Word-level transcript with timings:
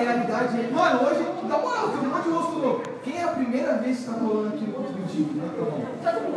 realidade 0.00 0.60
é. 0.60 0.70
Mano, 0.70 1.06
hoje, 1.06 1.26
na 1.48 1.58
moral, 1.58 1.88
tem 1.88 2.00
um 2.00 2.10
monte 2.10 2.24
de 2.24 2.30
rosto 2.30 2.58
novo. 2.58 2.82
Quem 3.04 3.18
é 3.18 3.24
a 3.24 3.28
primeira 3.28 3.74
vez 3.78 3.98
que 3.98 4.04
tá 4.04 4.12
rolando 4.12 4.48
aqui 4.48 4.64
no 4.64 4.72
culto 4.72 4.92
do 4.92 5.06
Tico? 5.06 5.34
Levanta 5.34 5.60
a 5.60 5.64
mão. 5.64 6.30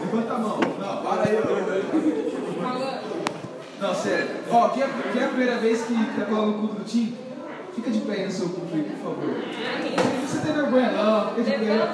Levanta 0.00 0.34
a 0.34 0.38
mão. 0.38 0.60
Não, 0.60 1.02
para 1.02 1.22
aí. 1.22 1.38
Não, 3.80 3.94
sério. 3.94 4.28
Ó, 4.50 4.68
quem 4.70 4.82
é, 4.82 4.88
quem 5.12 5.22
é 5.22 5.24
a 5.24 5.28
primeira 5.28 5.58
vez 5.58 5.82
que 5.82 5.94
tá 5.94 6.24
colando 6.26 6.46
no 6.46 6.58
culto 6.58 6.74
do 6.76 6.84
Tico? 6.84 7.16
Fica 7.74 7.90
de 7.90 8.00
pé 8.00 8.12
aí 8.12 8.24
no 8.24 8.30
seu 8.32 8.48
culto 8.48 8.74
aí, 8.74 8.82
por 8.82 8.96
favor. 8.98 9.24
Não 9.24 10.20
precisa 10.20 10.42
ter 10.42 10.52
vergonha, 10.52 10.90
não. 10.90 11.34
Fica 11.34 11.42
de 11.42 11.50
pé. 11.64 11.88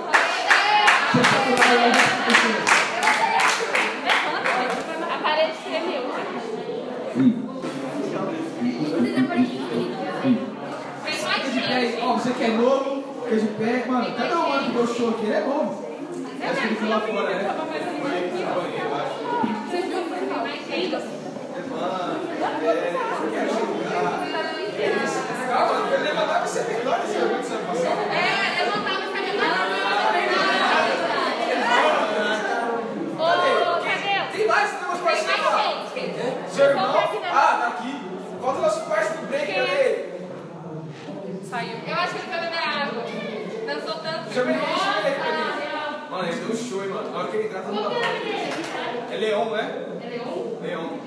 Você 1.13 1.21
tá 1.23 1.37
lá, 1.75 1.87
eu 1.87 1.93
vou 1.93 2.15
A 5.05 5.19
parede 5.19 5.59
tremeu. 5.59 6.03
Fica 11.05 11.51
de 11.51 11.61
pé 11.69 11.85
que 12.45 12.51
é 12.51 12.55
novo, 12.57 13.03
fica 13.25 13.37
de 13.37 13.47
pé. 13.49 13.85
Mano, 13.87 14.15
cada 14.15 14.39
um 14.39 14.65
que 14.65 14.71
deu 14.73 14.87
show 14.87 15.09
aqui, 15.11 15.25
ele 15.25 15.35
é 15.35 15.41
novo. 15.41 15.85
Acho 16.43 16.61
que 16.61 16.67
ele 16.67 16.77
foi 16.77 16.89
lá 16.89 17.01
fora, 17.01 17.35
né? 17.35 17.55
Foi 17.71 17.77
aí 17.77 17.85
no 17.87 18.01
banheiro, 18.05 18.37
eu 18.37 18.95
acho. 18.95 19.15
Levanta. 19.73 20.15
É, 22.65 22.93
quero 23.31 23.49
jogar. 23.49 24.25
É 24.77 24.87
isso. 25.05 25.21
Calma, 25.49 25.73
eu 25.73 25.87
quero 25.89 26.03
levantar 26.03 26.39
pra 26.39 26.47
você 26.47 26.61
melhor 26.65 27.01
esse 27.05 27.19
mais, 34.47 34.71
mais 34.83 35.01
parceiro 35.01 35.43
lá. 35.45 35.87
Seu 36.51 36.65
irmão? 36.67 36.95
Ah, 37.33 37.57
tá 37.59 37.67
aqui. 37.69 37.93
Falta 38.43 38.59
o 38.59 38.63
nosso 38.63 38.81
parceiro 38.83 39.21
do 39.23 39.27
break, 39.29 39.55
cadê 39.55 39.94
ele? 41.63 41.83
Eu 41.87 41.95
acho 41.95 42.15
que 42.15 42.19
ele 42.21 42.29
foi 42.29 42.41
beber 42.41 42.59
água. 42.59 43.03
Dançou 43.67 43.95
tanto. 44.01 44.31
Pra 44.35 44.45
mim. 44.45 44.55
Mano, 46.11 46.29
ele 46.29 46.41
deu 46.41 46.51
um 46.51 46.57
show, 46.57 46.79
mano. 46.89 47.11
Na 47.11 47.19
hora 47.19 47.29
que 47.29 47.37
ele 47.37 47.47
entrar, 47.47 47.63
todo 47.63 47.75
mundo 47.75 47.85
tá 47.85 47.91
falando. 47.91 49.13
É 49.13 49.17
Leão, 49.17 49.45
não 49.47 49.57
é? 49.57 49.63
Leão. 50.03 50.59
Leão. 50.63 51.05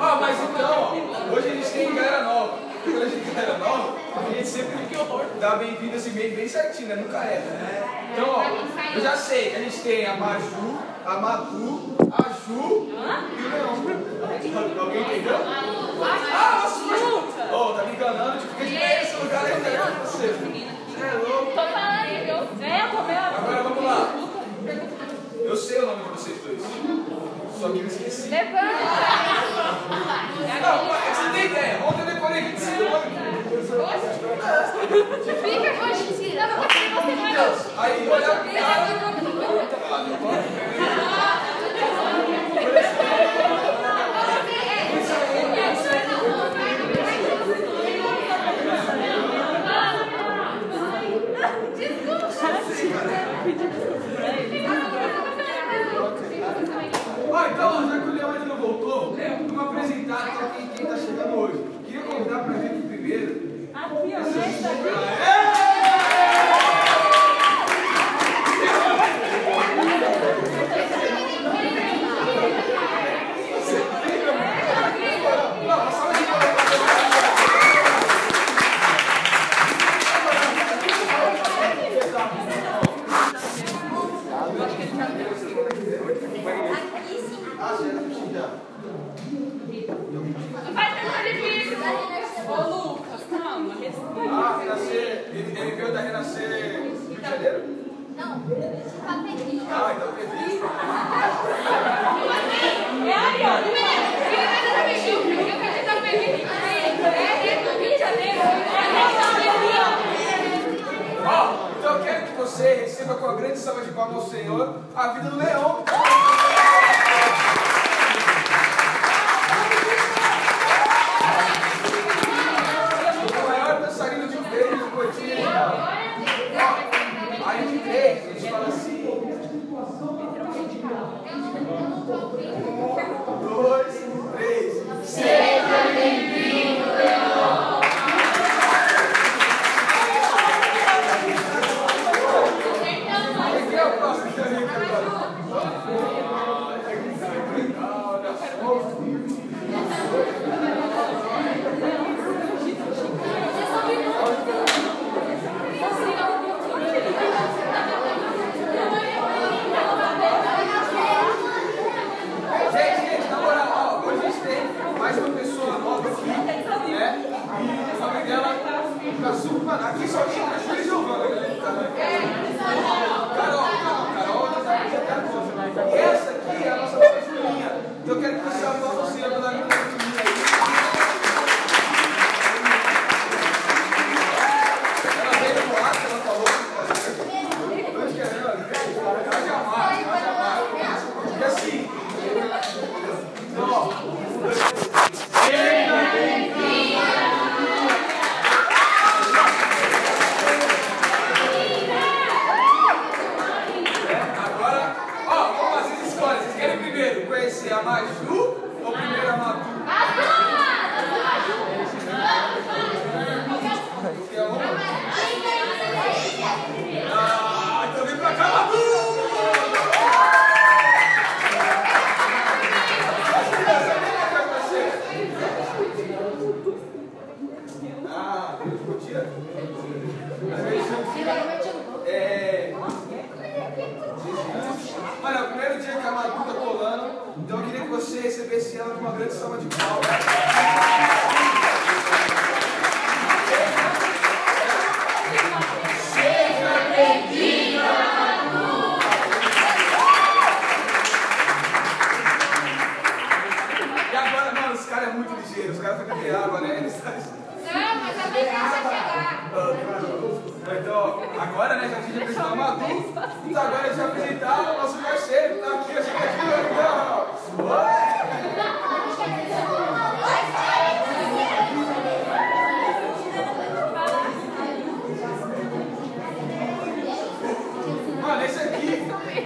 Ah, 0.00 0.18
mas 0.20 0.38
então, 0.38 1.32
hoje 1.32 1.48
a 1.48 1.54
gente 1.54 1.70
tem 1.70 1.94
galera 1.94 2.22
nova. 2.24 2.63
Quando 2.84 3.02
a 3.02 3.08
gente 3.08 3.30
galera 3.30 3.56
nova, 3.58 3.96
a 4.14 4.30
gente 4.30 4.46
sempre 4.46 4.76
dá 5.40 5.56
bem-vindo 5.56 5.96
assim, 5.96 6.10
bem, 6.10 6.34
bem 6.34 6.46
certinho, 6.46 6.88
né? 6.88 6.96
Nunca 6.96 7.16
erra, 7.16 7.50
né? 7.50 8.10
Então, 8.12 8.28
ó, 8.28 8.44
eu 8.94 9.00
já 9.00 9.16
sei 9.16 9.50
que 9.50 9.56
a 9.56 9.60
gente 9.60 9.80
tem 9.80 10.04
a 10.06 10.16
Maju, 10.16 10.78
a 11.06 11.14
Madu, 11.14 11.96
a 12.12 12.22
Ju 12.28 12.88
e 12.90 13.42
o 13.42 13.48
Leão. 13.48 13.74
Alguém 14.80 15.00
entendeu? 15.02 15.38
Ah, 15.42 16.62
a 16.64 16.68
Suja! 16.68 17.54
Ô, 17.54 17.72
tá 17.72 17.84
me 17.84 17.92
enganando, 17.96 18.38
tipo, 18.40 18.64
de 18.64 18.76
pé 18.76 19.00
nesse 19.00 19.16
lugar 19.16 19.46
aí, 19.46 19.58
né? 19.60 19.96
Você. 20.04 20.26
Você 20.28 21.04
é 21.04 21.14
louco. 21.26 21.52
Agora 23.38 23.62
vamos 23.62 23.84
lá. 23.84 24.14
Eu 25.40 25.56
sei 25.56 25.78
o 25.80 25.86
nome 25.86 26.02
de 26.04 26.08
vocês 26.10 26.38
dois. 26.42 26.62
Só 27.58 27.68
que 27.70 27.78
eu 27.78 27.86
esqueci. 27.86 28.28
Não, 30.62 30.84
mas 30.86 31.16
você 31.16 31.30
tem 31.32 31.44
ideia. 31.46 31.82
Ontem 31.86 32.00
eu 32.00 32.06
decorei 32.28 33.04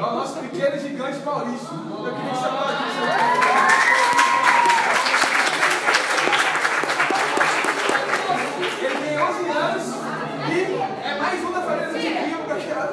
aqui 0.09 0.15
é 0.15 0.15
o 0.15 0.15
nosso 0.15 0.39
pequeno 0.39 0.79
gigante 0.79 1.19
Maurício. 1.25 1.69
Eu 1.71 2.15
queria. 2.15 2.33
Ele 8.81 8.97
tem 8.97 9.19
11 9.19 9.49
anos 9.49 9.85
e 10.49 10.53
é 11.05 11.19
mais 11.19 11.45
um 11.45 11.53
da 11.53 11.61
família 11.61 11.89
do 11.89 11.99
Tiquinho 11.99 12.39
pra 12.45 12.57
tirar 12.57 12.91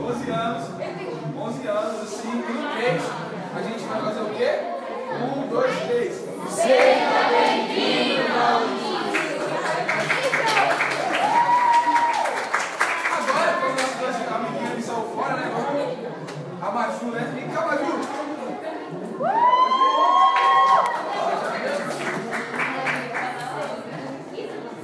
11 0.00 0.30
anos, 0.30 0.64
11 1.36 1.66
anos, 1.68 2.02
assim, 2.02 2.30
e 2.30 2.52
no 2.52 2.70
3 2.72 3.02
a 3.54 3.62
gente 3.62 3.84
vai 3.84 4.00
fazer 4.00 4.20
o 4.20 4.30
quê? 4.30 4.60
1, 5.10 5.48
2, 5.48 5.80
3. 5.80 6.28
Agora, 13.12 13.52
quando 13.60 13.76
nós 13.80 13.92
dois 14.00 14.16
amiguinhos 14.32 14.70
ali 14.72 14.82
são 14.82 15.02
fora, 15.14 15.34
né? 15.34 15.50
Vamos. 15.52 15.70
A 16.62 16.70
Maju, 16.70 17.06
né? 17.06 17.32
Vem 17.34 17.48
cá, 17.48 17.66
Maju. 17.66 18.00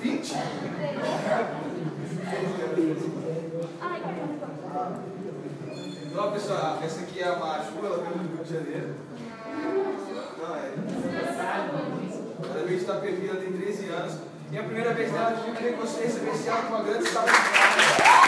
Vinte? 0.00 0.34
Pessoal, 6.46 6.78
essa 6.80 7.00
aqui 7.00 7.20
é 7.20 7.24
a 7.24 7.34
Maju, 7.34 7.84
ela 7.84 8.04
veio 8.04 8.18
do 8.18 8.36
Rio 8.36 8.44
de 8.44 8.54
Janeiro. 8.54 8.94
Não, 10.38 10.54
é. 10.54 10.74
Ela 12.38 12.64
veio 12.64 12.78
de 12.78 12.84
Itapemirim, 12.84 13.28
ela 13.30 13.40
tem 13.40 13.50
13 13.50 13.88
anos. 13.88 14.14
E 14.52 14.56
a 14.56 14.62
primeira 14.62 14.94
vez 14.94 15.10
dela, 15.10 15.44
eu 15.44 15.54
queria 15.54 15.72
que 15.72 15.80
você 15.80 16.04
recebesse 16.04 16.48
ela 16.48 16.62
com 16.62 16.68
uma 16.68 16.84
grande 16.84 17.08
salva 17.08 17.32
de 17.32 17.36
palmas. 17.36 18.25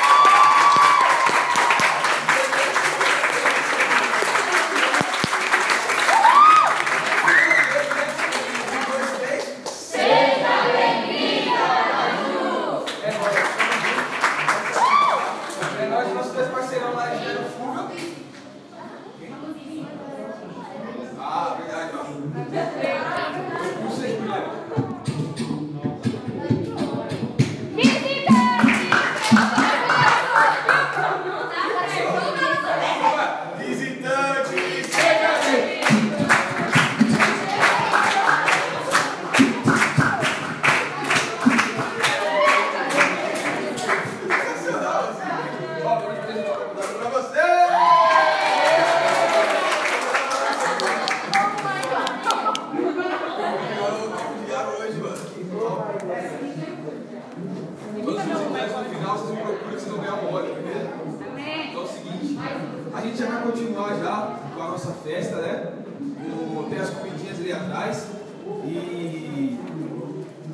Visitantes 58.58 58.88
no 58.88 58.98
final, 58.98 59.16
vocês 59.18 59.30
me 59.30 59.36
procuram 59.36 59.68
que 59.68 59.80
vocês 59.80 59.92
vão 59.92 60.00
ganhar 60.00 60.14
um 60.14 60.34
óleo, 60.34 60.54
beleza? 60.54 60.88
Então 61.70 61.80
é 61.80 61.84
o 61.84 61.86
seguinte, 61.86 62.38
a 62.92 63.00
gente 63.00 63.16
já 63.18 63.26
vai 63.26 63.42
continuar 63.42 63.94
já 63.96 64.36
com 64.54 64.62
a 64.62 64.68
nossa 64.68 64.92
festa, 65.04 65.36
né? 65.36 65.72
O- 66.00 66.66
Tem 66.68 66.78
as 66.80 66.90
comidinhas 66.90 67.38
ali 67.38 67.52
atrás. 67.52 68.06
E 68.64 69.58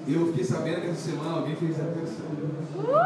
eu 0.07 0.27
fiquei 0.29 0.45
sabendo 0.45 0.83
que 0.83 0.89
essa 0.89 1.11
semana 1.11 1.37
alguém 1.39 1.57
fez 1.57 1.81
a 1.81 1.85
pessoa. 1.85 3.05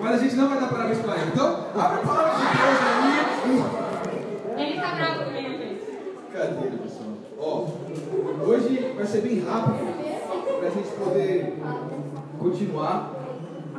Mas 0.00 0.14
a 0.14 0.18
gente 0.22 0.36
não 0.36 0.48
vai 0.48 0.60
dar 0.60 0.68
parabéns 0.68 0.98
pra 0.98 1.16
ele. 1.16 1.30
Então, 1.32 1.66
abre 1.76 1.98
a 2.00 2.02
palavra 2.06 2.34
de 2.34 2.44
Deus 2.56 2.78
aí. 4.56 4.62
Ele 4.64 4.80
tá 4.80 4.94
bravo 4.94 5.24
comigo, 5.24 5.48
gente. 5.58 5.82
Brincadeira, 6.30 6.76
pessoal. 6.78 7.08
Ó, 7.40 7.66
hoje 8.46 8.92
vai 8.96 9.06
ser 9.06 9.20
bem 9.22 9.44
rápido 9.44 9.78
pra 10.60 10.70
gente 10.70 10.88
poder 11.08 11.54
continuar 12.38 13.14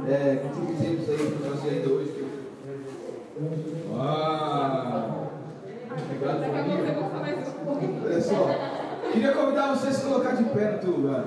é, 0.08 0.36
com 0.38 0.50
que 0.50 0.74
fizemos 0.74 1.10
aí 1.10 1.38
fazer 1.50 1.70
ainda 1.70 1.90
hoje. 1.90 2.12
que 2.12 2.30
Uau! 3.92 5.32
Obrigado, 5.92 6.40
família. 6.52 6.98
Olha 8.04 8.22
só, 8.22 8.48
queria 9.12 9.32
convidar 9.32 9.76
você 9.76 9.88
a 9.88 9.92
se 9.92 10.06
colocar 10.06 10.36
de 10.36 10.44
pé 10.46 10.72
no 10.72 10.80
teu 10.80 10.92
lugar. 10.92 11.26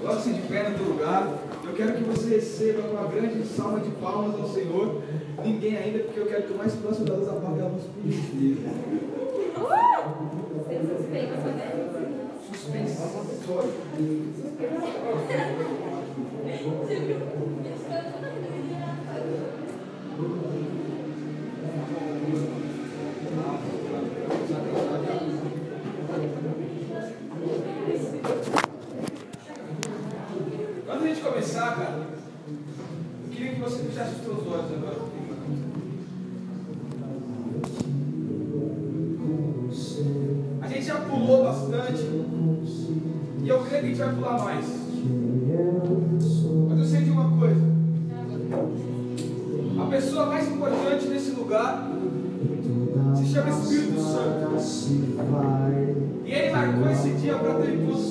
Coloque-se 0.00 0.32
de 0.32 0.42
pé 0.42 0.68
no 0.68 0.78
teu 0.78 0.86
lugar. 0.86 1.28
Eu 1.64 1.72
quero 1.74 1.94
que 1.94 2.04
você 2.04 2.36
receba 2.36 2.82
uma 2.88 3.08
grande 3.08 3.44
salva 3.46 3.80
de 3.80 3.90
palmas 3.92 4.38
ao 4.38 4.48
Senhor. 4.48 5.02
Ninguém 5.44 5.76
ainda, 5.76 6.00
porque 6.00 6.20
eu 6.20 6.26
quero 6.26 6.42
que 6.44 6.52
o 6.52 6.58
mais 6.58 6.74
próximo 6.74 7.06
da 7.06 7.14
luz 7.14 7.28
apague 7.28 7.60
a 7.60 7.66
luz 7.66 7.84
por 7.84 8.06
inteiro. 8.06 8.62
Suspense. 10.72 12.01
Quando 12.62 12.78
a 24.78 24.91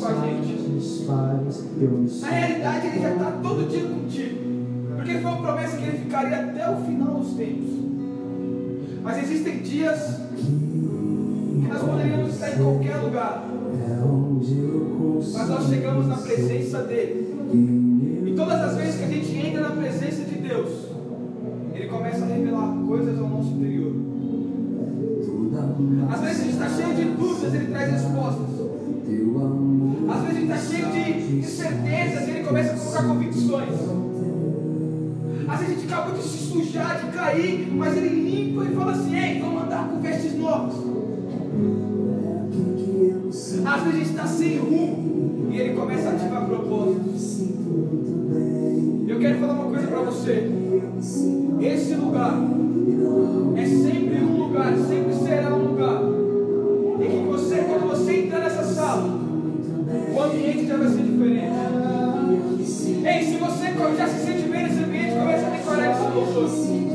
com 0.01 0.07
a 0.07 0.13
gente. 0.25 0.61
Na 2.21 2.29
realidade, 2.29 2.87
ele 2.87 3.01
já 3.01 3.11
está 3.13 3.31
todo 3.43 3.69
dia 3.69 3.83
contigo. 3.83 4.41
Porque 4.95 5.13
foi 5.13 5.31
uma 5.31 5.41
promessa 5.41 5.77
que 5.77 5.83
ele 5.83 5.97
ficaria 5.99 6.37
até 6.41 6.69
o 6.69 6.77
final 6.77 7.19
dos 7.19 7.33
tempos. 7.33 7.69
Mas 9.03 9.23
existem 9.23 9.59
dias 9.59 9.99
que 10.35 11.67
nós 11.67 11.81
poderíamos 11.83 12.33
estar 12.33 12.51
em 12.51 12.63
qualquer 12.63 12.95
lugar. 12.97 13.45
Mas 15.33 15.49
nós 15.49 15.69
chegamos 15.69 16.07
na 16.07 16.17
presença 16.17 16.83
dele. 16.83 17.31
E 18.25 18.33
todas 18.35 18.61
as 18.61 18.77
vezes 18.77 18.95
que 18.95 19.03
a 19.03 19.07
gente 19.07 19.35
entra 19.47 19.61
na 19.61 19.69
presença 19.71 20.23
de 20.23 20.35
Deus, 20.35 20.87
ele 21.73 21.87
começa 21.87 22.23
a 22.23 22.27
revelar 22.27 22.75
coisas 22.87 23.19
ao 23.19 23.29
nosso 23.29 23.49
interior. 23.49 23.93
dúvidas, 27.17 27.53
Ele 27.53 27.67
traz 27.67 27.91
respostas. 27.91 28.51
Às 30.11 30.21
vezes 30.23 30.29
a 30.29 30.39
gente 30.39 30.51
está 30.51 30.57
cheio 30.57 30.91
de 30.91 31.35
incertezas 31.37 32.27
e 32.27 32.31
Ele 32.31 32.43
começa 32.43 32.73
a 32.73 32.77
colocar 32.77 33.03
convicções. 33.03 33.69
Às 35.47 35.59
vezes 35.59 35.77
a 35.77 35.79
gente 35.79 35.93
acabou 35.93 36.15
de 36.15 36.23
se 36.23 36.37
sujar, 36.49 36.99
de 36.99 37.11
cair, 37.11 37.67
mas 37.73 37.95
Ele 37.95 38.09
limpa 38.09 38.65
e 38.65 38.75
fala 38.75 38.91
assim: 38.91 39.15
Ei, 39.15 39.39
vamos 39.39 39.63
andar 39.63 39.87
com 39.87 40.01
vestes 40.01 40.37
novas. 40.37 40.75
Às 43.65 43.83
vezes 43.83 43.87
a 43.87 43.97
gente 43.97 44.09
está 44.09 44.27
sem 44.27 44.57
rumo 44.57 45.49
e 45.51 45.59
Ele 45.59 45.75
começa 45.75 46.09
a 46.09 46.11
ativar 46.11 46.45
propósitos. 46.45 47.41
Eu 49.07 49.19
quero 49.19 49.39
falar 49.39 49.53
uma 49.53 49.65
coisa 49.65 49.87
para 49.87 50.01
você. 50.01 50.51
Esse 51.61 51.95
lugar 51.95 52.37
já 60.71 60.77
vai 60.77 60.87
ser 60.87 61.03
diferente. 61.03 61.51
Ei, 63.05 63.25
se 63.25 63.37
você 63.37 63.97
já 63.97 64.07
se 64.07 64.25
sente 64.25 64.47
bem 64.47 64.63
nesse 64.63 64.83
ambiente, 64.83 65.15
comece 65.15 65.45
a 65.45 65.49
decorar 65.49 65.91
esse 65.91 66.01
louvor. 66.01 66.90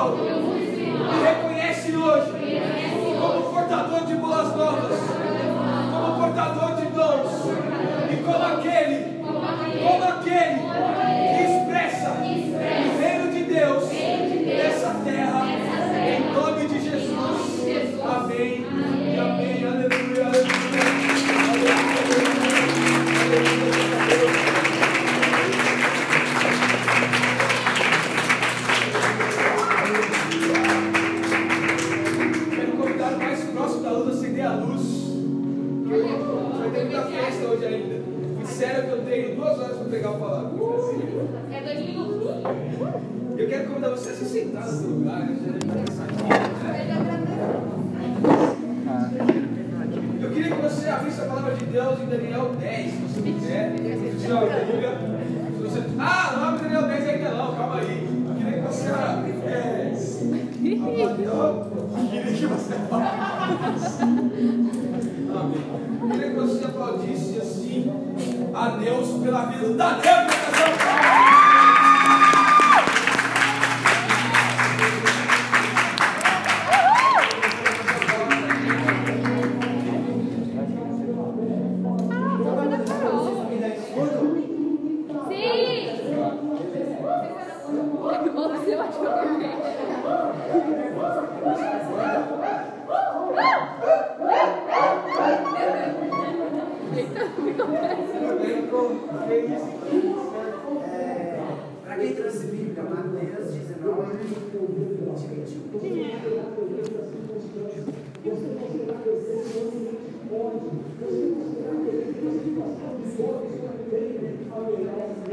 Senhor. 0.00 0.16
Me 0.16 1.28
reconhece 1.28 1.96
hoje 1.96 2.32
como 3.20 3.50
portador 3.50 4.06
de 4.06 4.14
boas 4.14 4.56
novas, 4.56 4.98
como 5.92 6.18
portador 6.18 6.76
de 6.76 6.86
dons 6.86 7.30
e 8.10 8.16
como 8.22 8.44
aquele, 8.44 9.22
como 9.22 10.04
aquele 10.04 10.29
Dá 69.60 69.94
tempo. 69.96 70.19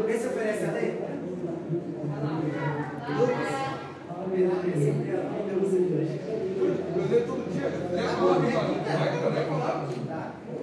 Quem 0.08 0.18
se 0.18 0.28
oferece 0.28 0.64
a 0.64 0.72
lei? 0.72 0.98
Lucas. 3.18 3.52
Eu 6.96 7.04
leio 7.10 7.26
todo 7.28 7.44
dia. 7.52 7.70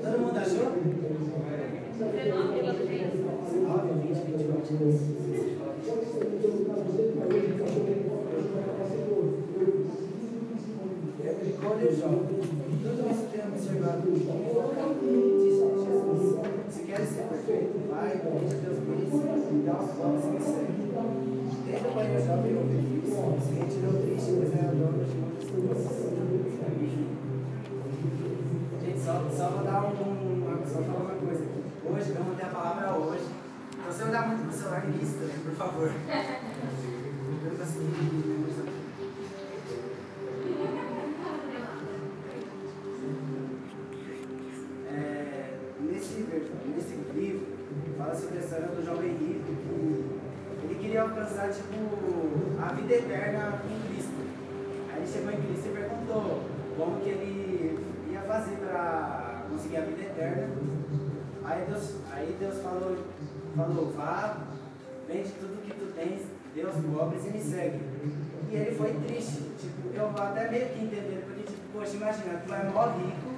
Todo 0.02 0.18
mundo 0.20 0.38
achou? 0.38 0.72
19,3. 1.92 3.12
19, 3.44 3.92
20, 4.00 4.18
21, 4.24 4.52
22. 4.56 5.14
calejado. 11.74 12.22
Tanto 12.82 13.02
você 13.02 13.26
tenha 13.32 13.48
observado 13.48 14.08
o 14.08 14.14
Jesus, 15.84 16.38
se 16.70 16.82
quer 16.82 17.00
ser 17.00 17.24
perfeito, 17.24 17.90
vai, 17.90 18.18
conte 18.18 18.54
Deus 18.54 18.78
por 18.78 18.94
isso, 18.94 19.22
e 19.50 19.66
dá 19.66 19.74
os 19.82 19.90
pães 19.90 20.24
que 20.24 20.42
serve. 20.42 20.74
Desde 21.64 21.88
a 21.88 22.34
o 22.34 22.42
benefício, 22.42 23.16
se 23.42 23.78
não 23.80 23.92
triste, 24.00 24.30
mas 24.38 24.54
é 24.54 24.60
a 24.60 24.70
dona 24.70 25.04
de 25.04 25.14
coisas. 25.50 25.82
Gente, 28.84 29.00
só, 29.00 29.12
vou 29.48 29.64
dar 29.64 29.80
um, 29.84 29.94
uma, 30.42 30.66
só 30.66 30.78
falar 30.82 31.00
uma 31.00 31.14
coisa. 31.14 31.44
Hoje, 31.84 32.10
eu 32.16 32.24
vou 32.24 32.34
ter 32.34 32.44
a 32.44 32.48
palavra 32.48 32.92
hoje. 32.96 33.26
Então, 33.72 33.92
se 33.92 34.00
eu 34.02 34.06
muito 34.28 34.42
pro 34.42 34.52
celular, 34.52 34.86
lista, 34.88 35.24
por 35.44 35.54
favor. 35.54 35.90
Eu, 37.44 37.52
história 48.54 48.68
do 48.68 48.86
jovem 48.86 49.10
rico 49.16 49.52
que 50.60 50.66
ele 50.66 50.74
queria 50.80 51.02
alcançar 51.02 51.50
tipo, 51.50 51.74
a 52.62 52.72
vida 52.72 52.94
eterna 52.94 53.60
em 53.68 53.88
Cristo. 53.88 54.14
Aí 54.92 55.02
ele 55.02 55.12
chegou 55.12 55.32
em 55.32 55.42
Cristo 55.42 55.68
e 55.68 55.72
perguntou 55.72 56.42
como 56.76 57.00
que 57.00 57.08
ele 57.08 57.84
ia 58.12 58.20
fazer 58.20 58.56
para 58.58 59.42
conseguir 59.50 59.78
a 59.78 59.80
vida 59.80 60.02
eterna. 60.02 60.50
Aí 61.44 61.64
Deus, 61.68 61.96
aí 62.12 62.36
Deus 62.38 62.62
falou, 62.62 62.96
falou, 63.56 63.92
vá, 63.96 64.38
vende 65.08 65.30
tudo 65.40 65.62
que 65.62 65.74
tu 65.74 65.92
tens, 65.92 66.22
aos 66.64 66.84
pobres 66.84 67.26
e 67.26 67.30
me 67.30 67.40
segue. 67.40 67.80
E 68.50 68.54
ele 68.54 68.76
foi 68.76 68.94
triste. 69.04 69.42
Tipo, 69.58 69.94
eu 69.94 70.10
até 70.10 70.48
meio 70.48 70.68
que 70.68 70.84
entender, 70.84 71.24
porque 71.26 71.42
tipo, 71.42 71.60
poxa, 71.72 71.96
imagina, 71.96 72.40
tu 72.46 72.54
é 72.54 72.70
mó 72.70 72.86
rico, 72.86 73.34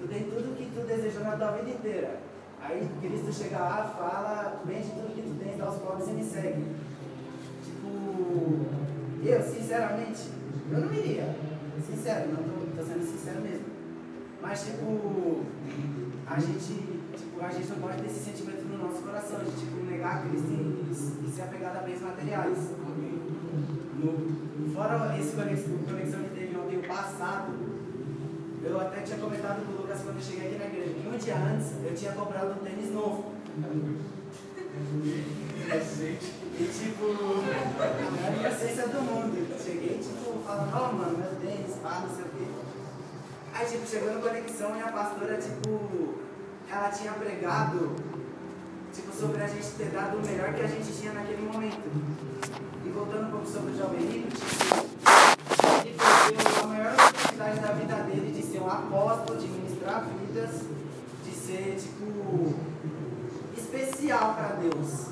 tu 0.00 0.08
tem 0.08 0.24
tudo 0.24 0.56
que 0.56 0.70
tu 0.74 0.86
desejou 0.86 1.22
na 1.22 1.36
tua 1.36 1.52
vida 1.52 1.70
inteira. 1.70 2.27
Aí 2.68 2.86
Cristo 3.00 3.32
chega 3.32 3.58
lá, 3.58 3.94
fala, 3.98 4.62
vende 4.66 4.90
tudo 4.90 5.14
que 5.14 5.22
tu 5.22 5.42
tens, 5.42 5.56
dá 5.56 5.64
aos 5.64 5.76
pobres 5.76 6.08
e 6.08 6.12
me 6.12 6.22
segue. 6.22 6.66
Tipo, 7.64 8.66
eu, 9.24 9.42
sinceramente, 9.42 10.28
eu 10.70 10.80
não 10.80 10.92
iria. 10.92 11.34
Sincero, 11.80 12.28
não 12.28 12.42
tô, 12.42 12.76
tô 12.76 12.82
sendo 12.86 13.02
sincero 13.02 13.40
mesmo. 13.40 13.64
Mas 14.42 14.66
tipo, 14.66 15.46
a 16.26 16.38
gente, 16.38 17.00
tipo, 17.16 17.42
a 17.42 17.48
gente 17.48 17.68
não 17.70 17.78
pode 17.78 18.02
ter 18.02 18.06
esse 18.06 18.24
sentimento 18.30 18.64
no 18.64 18.86
nosso 18.86 19.02
coração, 19.02 19.38
de 19.38 19.50
tipo, 19.52 19.84
negar 19.86 20.28
Cristo 20.28 20.48
e, 20.50 20.90
e, 20.90 21.26
e 21.26 21.30
se 21.30 21.40
apegar 21.40 21.74
a 21.74 21.80
bens 21.80 22.02
materiais. 22.02 22.58
No, 23.98 24.74
fora 24.74 25.18
esse 25.18 25.34
conexão, 25.34 25.78
conexão 25.88 26.22
que 26.22 26.34
teve 26.34 26.56
ontem, 26.58 26.78
o 26.80 26.86
passado, 26.86 27.67
eu 28.68 28.80
até 28.80 29.00
tinha 29.02 29.18
comentado 29.18 29.64
com 29.66 29.72
o 29.72 29.76
Lucas 29.82 30.00
quando 30.02 30.16
eu 30.16 30.22
cheguei 30.22 30.48
aqui 30.48 30.58
na 30.58 30.66
igreja, 30.66 30.94
que 30.94 31.08
um 31.08 31.16
dia 31.16 31.36
antes 31.36 31.72
eu 31.84 31.94
tinha 31.94 32.12
comprado 32.12 32.60
um 32.60 32.64
tênis 32.64 32.92
novo. 32.92 33.32
E 36.58 36.64
tipo, 36.64 37.04
a 38.44 38.48
essência 38.48 38.88
do 38.88 39.02
mundo. 39.02 39.46
Cheguei, 39.62 39.98
tipo, 39.98 40.42
falando, 40.44 40.74
ó 40.74 40.90
oh, 40.90 40.92
mano, 40.94 41.18
meu 41.18 41.34
tênis, 41.40 41.76
pá, 41.82 42.02
não 42.02 42.14
sei 42.14 42.24
o 42.24 42.28
quê. 42.28 42.46
Aí, 43.54 43.66
tipo, 43.66 43.86
chegou 43.86 44.12
no 44.14 44.20
conexão 44.20 44.76
e 44.76 44.80
a 44.82 44.92
pastora, 44.92 45.36
tipo, 45.36 46.14
ela 46.70 46.90
tinha 46.90 47.12
pregado, 47.12 47.94
tipo, 48.92 49.12
sobre 49.12 49.42
a 49.42 49.46
gente 49.46 49.66
ter 49.76 49.90
dado 49.90 50.18
o 50.18 50.26
melhor 50.26 50.52
que 50.54 50.62
a 50.62 50.66
gente 50.66 50.92
tinha 50.92 51.12
naquele 51.12 51.42
momento. 51.42 51.90
E 52.84 52.88
voltando 52.90 53.28
um 53.28 53.30
pouco 53.30 53.46
sobre 53.46 53.72
o 53.72 53.76
jovem 53.76 54.00
rico, 54.00 54.28
tipo, 54.28 54.88
ele 55.84 55.96
perdeu 55.96 56.62
a 56.62 56.66
maior 56.66 56.94
oportunidade 56.94 57.60
da 57.60 57.72
vida 57.72 57.94
dele 58.04 58.32
de 58.32 58.42
ser 58.42 58.60
um 58.60 58.70
apóstolo, 58.70 59.38
de 59.38 59.46
ministrar 59.48 60.06
vidas, 60.06 60.62
de 61.24 61.30
ser, 61.48 61.76
tipo, 61.78 62.54
especial 63.56 64.34
para 64.34 64.56
Deus. 64.60 65.08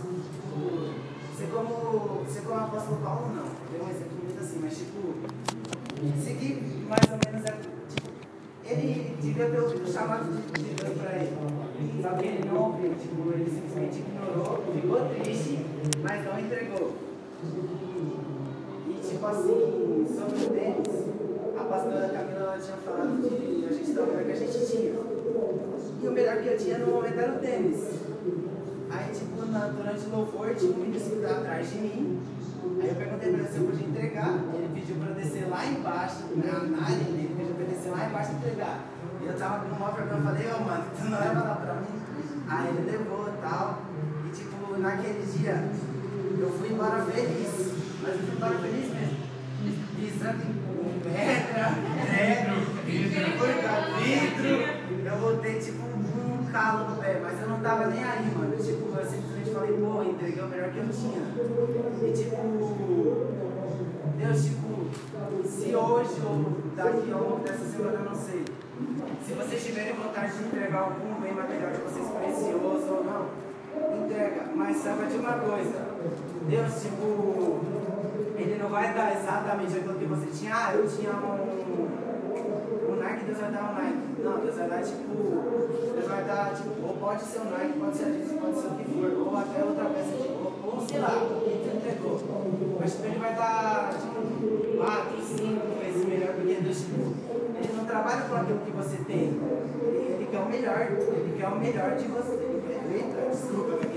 Ser 1.36 1.46
como, 1.52 2.24
ser 2.28 2.42
como 2.42 2.60
apóstolo 2.60 3.00
Paulo, 3.02 3.34
não. 3.34 3.44
Deu 3.72 3.86
um 3.86 3.90
exemplo 3.90 4.18
muito 4.22 4.38
assim, 4.38 4.60
mas, 4.62 4.76
tipo, 4.76 5.14
seguir 6.22 6.86
mais 6.88 7.00
ou 7.10 7.18
menos 7.24 7.46
é, 7.46 7.52
tipo, 7.52 8.10
ele 8.64 9.16
devia 9.20 9.48
ter 9.48 9.60
ouvido 9.60 9.88
o 9.88 9.92
chamado 9.92 10.24
de 10.30 10.74
Deus 10.74 10.98
para 10.98 11.16
ele. 11.16 11.36
Só 12.02 12.10
que 12.10 12.26
ele 12.26 12.48
não 12.48 12.64
ouviu, 12.64 12.94
tipo, 12.94 13.32
ele 13.32 13.50
simplesmente 13.50 14.00
ignorou, 14.00 14.62
ficou 14.74 15.08
triste, 15.08 15.64
mas 16.02 16.24
não 16.24 16.38
entregou. 16.38 16.96
E 18.88 19.08
tipo 19.08 19.26
assim, 19.26 20.06
sobre 20.14 20.44
o 20.44 20.50
tênis, 20.50 21.06
a 21.58 21.64
pastora 21.64 22.08
Camila 22.08 22.58
tinha 22.62 22.76
falado 22.76 23.22
de 23.22 23.66
a 23.66 23.72
gente 23.72 23.88
melhor 23.88 24.24
que 24.24 24.32
a 24.32 24.36
gente 24.36 24.66
tinha. 24.66 25.15
E 26.02 26.08
o 26.08 26.12
melhor 26.12 26.36
que 26.36 26.48
eu 26.48 26.58
tinha 26.58 26.78
no 26.78 26.92
momento 26.92 27.18
era 27.18 27.32
o 27.32 27.38
tênis. 27.38 27.80
Aí, 28.90 29.12
tipo, 29.12 29.46
na, 29.46 29.66
durante 29.68 30.06
o 30.06 30.10
louvor, 30.10 30.54
tinha 30.54 30.72
um 30.72 30.80
menino 30.80 31.22
tá 31.22 31.30
atrás 31.38 31.70
de 31.70 31.78
mim. 31.78 32.20
Aí 32.80 32.88
eu 32.88 32.94
perguntei 32.94 33.32
pra 33.32 33.40
ele 33.40 33.48
se 33.48 33.56
eu 33.56 33.64
podia 33.64 33.86
entregar. 33.86 34.34
Ele 34.54 34.70
pediu 34.74 34.96
pra 34.96 35.08
eu 35.08 35.14
descer 35.14 35.48
lá 35.48 35.64
embaixo, 35.66 36.24
na, 36.36 36.60
na 36.64 36.84
área 36.84 36.96
dele, 36.96 37.34
pediu 37.36 37.54
pra 37.54 37.64
descer 37.64 37.90
lá 37.90 38.06
embaixo 38.08 38.32
e 38.32 38.34
entregar. 38.36 38.84
E 39.22 39.26
eu 39.26 39.34
tava 39.34 39.64
com 39.64 39.76
uma 39.76 39.90
vergonha, 39.90 40.18
eu 40.18 40.24
falei, 40.24 40.46
ô 40.46 40.56
oh, 40.56 40.64
mano, 40.64 40.84
tu 40.96 41.04
não 41.04 41.18
leva 41.18 41.40
lá 41.40 41.54
pra 41.56 41.74
mim? 41.74 42.06
Aí 42.48 42.68
ele 42.68 42.90
levou 42.90 43.28
e 43.28 43.42
tal. 43.42 43.82
E 44.26 44.36
tipo, 44.36 44.78
naquele 44.78 45.26
dia, 45.26 45.64
eu 46.38 46.50
fui 46.50 46.68
embora 46.72 47.02
feliz. 47.04 47.74
Mas 48.02 48.12
eu 48.12 48.18
fui 48.18 48.36
embora 48.36 48.58
feliz 48.58 48.90
mesmo. 48.92 49.26
Pisando 49.96 50.42
em 50.42 51.00
pedra, 51.00 51.72
prego, 52.04 52.76
vidro. 52.84 54.75
Eu 55.16 55.22
voltei 55.22 55.58
tipo 55.58 55.82
um 55.82 56.44
calo 56.52 56.90
no 56.90 56.96
pé, 56.96 57.18
mas 57.22 57.40
eu 57.40 57.48
não 57.48 57.60
tava 57.60 57.86
nem 57.86 58.04
aí, 58.04 58.30
mano. 58.36 58.54
Tipo, 58.54 58.94
eu 58.94 59.06
simplesmente 59.06 59.50
falei, 59.50 59.72
pô, 59.72 60.02
entreguei 60.02 60.42
o 60.42 60.46
melhor 60.46 60.70
que 60.70 60.76
eu 60.76 60.88
tinha. 60.90 61.22
E 62.02 62.12
tipo, 62.12 62.36
Deus, 64.18 64.44
tipo, 64.44 64.90
se 65.48 65.74
hoje 65.74 66.20
ou 66.22 66.52
daqui 66.76 67.10
ao 67.10 67.22
longo 67.22 67.44
dessa 67.44 67.64
semana, 67.64 67.98
eu 68.00 68.04
não 68.04 68.14
sei. 68.14 68.44
Se 69.26 69.32
vocês 69.32 69.64
tiverem 69.64 69.94
vontade 69.94 70.36
de 70.36 70.44
entregar 70.44 70.80
algum 70.80 71.18
bem 71.18 71.32
material 71.32 71.70
de 71.70 71.78
vocês 71.78 72.08
precioso 72.08 72.92
ou 72.92 73.04
não, 73.04 74.04
entrega. 74.04 74.50
Mas 74.54 74.76
saiba 74.76 75.06
de 75.06 75.16
uma 75.16 75.32
coisa, 75.32 75.80
Deus, 76.46 76.82
tipo, 76.82 77.60
Ele 78.36 78.58
não 78.62 78.68
vai 78.68 78.92
dar 78.92 79.16
exatamente 79.16 79.78
aquilo 79.78 79.94
que 79.94 80.04
você 80.04 80.26
tinha. 80.26 80.54
Ah, 80.54 80.74
eu 80.74 80.86
tinha 80.86 81.12
um, 81.12 81.95
Deus 83.26 83.38
vai 83.38 83.50
dar 83.50 83.70
um 83.70 83.74
Nike. 83.74 84.22
Não, 84.22 84.38
Deus 84.38 84.54
vai 84.54 84.68
dar 84.68 84.82
tipo, 84.82 85.14
Deus 85.94 86.06
vai 86.06 86.24
dar 86.24 86.54
tipo, 86.54 86.86
ou 86.86 86.94
pode 86.94 87.22
ser 87.22 87.40
um 87.40 87.50
Nike, 87.50 87.78
pode 87.80 87.96
ser 87.96 88.04
a 88.04 88.40
pode 88.40 88.60
ser 88.60 88.66
o 88.66 88.74
que 88.78 88.84
for, 88.84 89.10
ou 89.26 89.36
até 89.36 89.64
outra 89.64 89.84
peça 89.90 90.16
de 90.16 90.28
roupa, 90.28 90.66
ou 90.66 90.80
sei 90.86 91.00
lá, 91.00 91.10
que 91.10 91.34
tu 91.34 91.76
entregou. 91.76 92.20
Mas 92.78 92.92
tipo, 92.92 93.06
Ele 93.06 93.18
vai 93.18 93.34
dar 93.34 93.90
tipo, 93.98 94.78
4, 94.78 95.22
5 95.22 95.44
vezes 95.82 96.06
melhor, 96.06 96.34
porque 96.34 96.54
Deus, 96.54 96.78
tipo, 96.78 97.02
Ele 97.58 97.72
não 97.76 97.84
trabalha 97.84 98.22
com 98.22 98.36
aquilo 98.36 98.60
que 98.60 98.70
você 98.70 98.96
tem. 99.04 99.40
Ele, 99.82 100.14
ele 100.14 100.28
quer 100.30 100.38
o 100.38 100.46
melhor, 100.46 100.80
Ele 100.80 101.34
quer 101.36 101.48
o 101.48 101.58
melhor 101.58 101.96
de 101.96 102.06
você. 102.06 102.32
Ele 102.32 102.62
quer, 102.62 102.94
eita, 102.94 103.30
desculpa, 103.30 103.70
meu. 103.82 103.96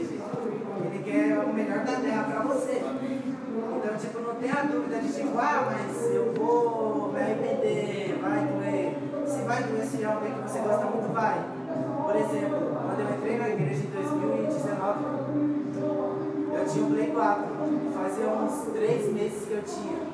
Ele 0.85 1.03
quer 1.03 1.37
o 1.37 1.53
melhor 1.53 1.85
da 1.85 1.99
terra 1.99 2.23
para 2.23 2.41
você. 2.41 2.81
Então, 2.81 3.97
tipo, 3.97 4.19
não 4.19 4.35
tenha 4.35 4.63
dúvida 4.63 4.99
de 4.99 5.13
tipo, 5.13 5.37
ah, 5.37 5.67
mas 5.69 6.15
eu 6.15 6.33
vou 6.33 7.11
me 7.13 7.19
arrepender, 7.19 8.17
vai 8.21 8.58
vai 9.49 9.63
se 9.83 10.03
é 10.03 10.05
alguém 10.05 10.31
que 10.31 10.41
você 10.43 10.59
gosta 10.59 10.85
muito, 10.85 11.11
vai. 11.11 11.43
Por 12.05 12.15
exemplo, 12.15 12.69
quando 12.69 12.99
eu 12.99 13.17
entrei 13.17 13.39
na 13.39 13.49
igreja 13.49 13.81
em 13.81 13.89
2019, 13.89 14.99
eu 16.53 16.65
tinha 16.67 16.85
um 16.85 16.91
Play 16.91 17.07
4. 17.07 17.43
Fazia 17.95 18.27
uns 18.27 18.73
três 18.73 19.11
meses 19.11 19.47
que 19.47 19.53
eu 19.53 19.63
tinha. 19.63 20.05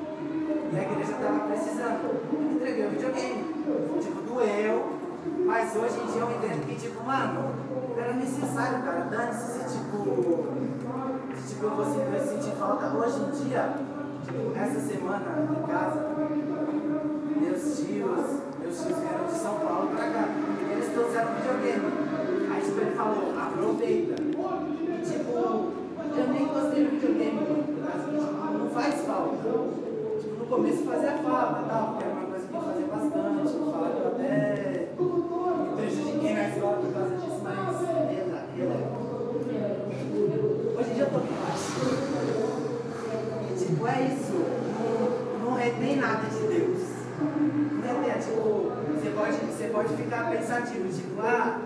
E 0.72 0.78
a 0.78 0.82
igreja 0.82 1.12
estava 1.12 1.40
precisando. 1.40 2.16
Eu 2.32 2.56
entreguei 2.56 2.86
o 2.86 2.90
videogame. 2.90 3.44
Tipo, 4.00 4.22
doeu. 4.22 4.96
Mas 5.44 5.76
hoje 5.76 6.00
em 6.00 6.06
dia 6.12 6.22
eu 6.22 6.30
entendo 6.30 6.66
que, 6.66 6.74
tipo, 6.76 7.04
mano, 7.04 7.50
era 7.98 8.14
necessário, 8.14 8.82
cara. 8.84 9.00
Dane-se, 9.10 9.58
tipo. 9.68 9.98
tipo, 11.46 11.64
eu 11.64 11.70
vou 11.70 11.84
sentir 11.84 12.56
falta 12.56 12.86
hoje 12.86 13.18
em 13.20 13.30
dia, 13.44 13.74
tipo, 14.24 14.56
essa 14.56 14.80
semana 14.80 15.46
em 15.50 15.62
casa, 15.66 16.16
meus 17.38 17.78
tios, 17.78 18.45
vieram 18.74 19.26
de 19.26 19.34
São 19.38 19.54
Paulo 19.60 19.88
pra 19.94 20.10
cá. 20.10 20.28
Eles 20.70 20.88
trouxeram 20.92 21.34
videogame. 21.34 21.86
Aí 22.52 22.60
tipo, 22.60 22.80
ele 22.80 22.96
falou, 22.96 23.34
aproveita. 23.38 24.14
E 24.22 25.02
tipo, 25.04 25.32
eu 26.16 26.26
nem 26.32 26.46
gostei 26.48 26.84
do 26.84 26.90
videogame, 26.90 27.40
mas 27.84 28.04
tipo, 28.04 28.20
não 28.58 28.70
faz 28.70 28.94
falta. 29.02 29.36
Tipo, 30.20 30.34
no 30.38 30.46
começo 30.46 30.84
fazia 30.84 31.12
falta 31.18 31.62
tal, 31.68 31.86
porque 31.92 32.04
era 32.04 32.14
uma 32.14 32.26
coisa 32.26 32.46
que 32.46 32.54
eu 32.54 32.60
fazia 32.60 32.86
bastante. 32.86 33.46
Falar 33.72 33.90
que 33.90 34.00
eu 34.00 34.06
até 34.08 34.30
me 34.98 35.76
prejudiquei 35.76 36.34
na 36.34 36.48
escola 36.48 36.76
por 36.78 36.92
causa 36.92 37.16
disso, 37.16 37.40
mas 37.42 37.80
rela. 37.86 39.06
Hoje 40.78 40.90
em 40.90 40.94
dia 40.94 41.04
eu 41.04 41.10
tô 41.10 41.18
relaxado. 41.18 41.96
E 43.50 43.54
tipo, 43.58 43.86
é 43.86 44.02
isso. 44.02 44.36
Não, 44.80 45.50
não 45.50 45.56
retém 45.56 45.96
nada 45.96 46.28
de 46.28 46.46
Deus. 46.46 46.95
Retém, 47.16 48.20
tipo, 48.20 48.72
você 48.92 49.10
pode, 49.10 49.36
você 49.36 49.68
pode 49.68 49.96
ficar 49.96 50.30
pensativo, 50.30 50.88
tipo, 50.88 51.20
ah, 51.22 51.60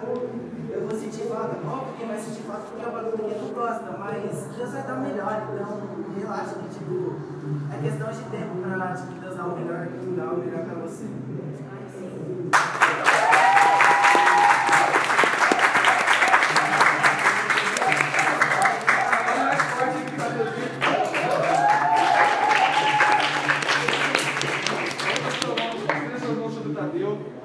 eu 0.71 0.87
vou 0.87 0.99
sentir 0.99 1.27
falta. 1.29 1.57
Óbvio 1.67 1.95
que 1.99 2.05
vai 2.07 2.19
sentir 2.19 2.43
falta 2.43 2.63
porque 2.63 2.85
é 2.85 2.89
um 2.89 2.93
bagulho 2.93 3.19
que 3.19 3.41
não 3.41 3.53
gosta, 3.53 3.97
mas 3.99 4.57
Deus 4.57 4.71
vai 4.71 4.83
dar 4.83 4.95
o 4.95 5.01
melhor, 5.01 5.43
então 5.53 6.01
relaxa 6.19 6.55
que 6.55 6.79
tipo, 6.79 7.17
é 7.73 7.83
questão 7.83 8.11
de 8.11 8.23
tempo 8.31 8.57
pra 8.63 8.95
tipo, 8.95 9.21
Deus 9.21 9.37
dar 9.37 9.47
o 9.47 9.57
melhor, 9.57 9.89
dar 10.17 10.33
o 10.33 10.39
melhor 10.39 10.65
pra 10.65 10.75
você. 10.83 11.05
Tadeu. 27.11 27.41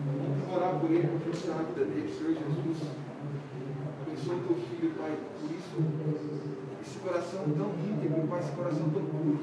Vamos 0.00 0.56
orar 0.56 0.80
por 0.80 0.90
ele, 0.90 1.06
profetizar 1.08 1.56
na 1.56 1.62
vida 1.64 1.84
dele, 1.84 2.08
Senhor 2.08 2.32
Jesus. 2.32 2.78
Abençoa 4.00 4.36
o 4.36 4.40
teu 4.40 4.56
filho, 4.56 4.94
Pai, 4.96 5.12
por 5.40 5.50
isso, 5.50 5.76
esse 6.80 6.98
coração 7.00 7.44
tão 7.56 7.70
íntegro, 7.84 8.26
Pai, 8.28 8.40
esse 8.40 8.52
coração 8.52 8.88
tão 8.88 9.04
puro, 9.04 9.38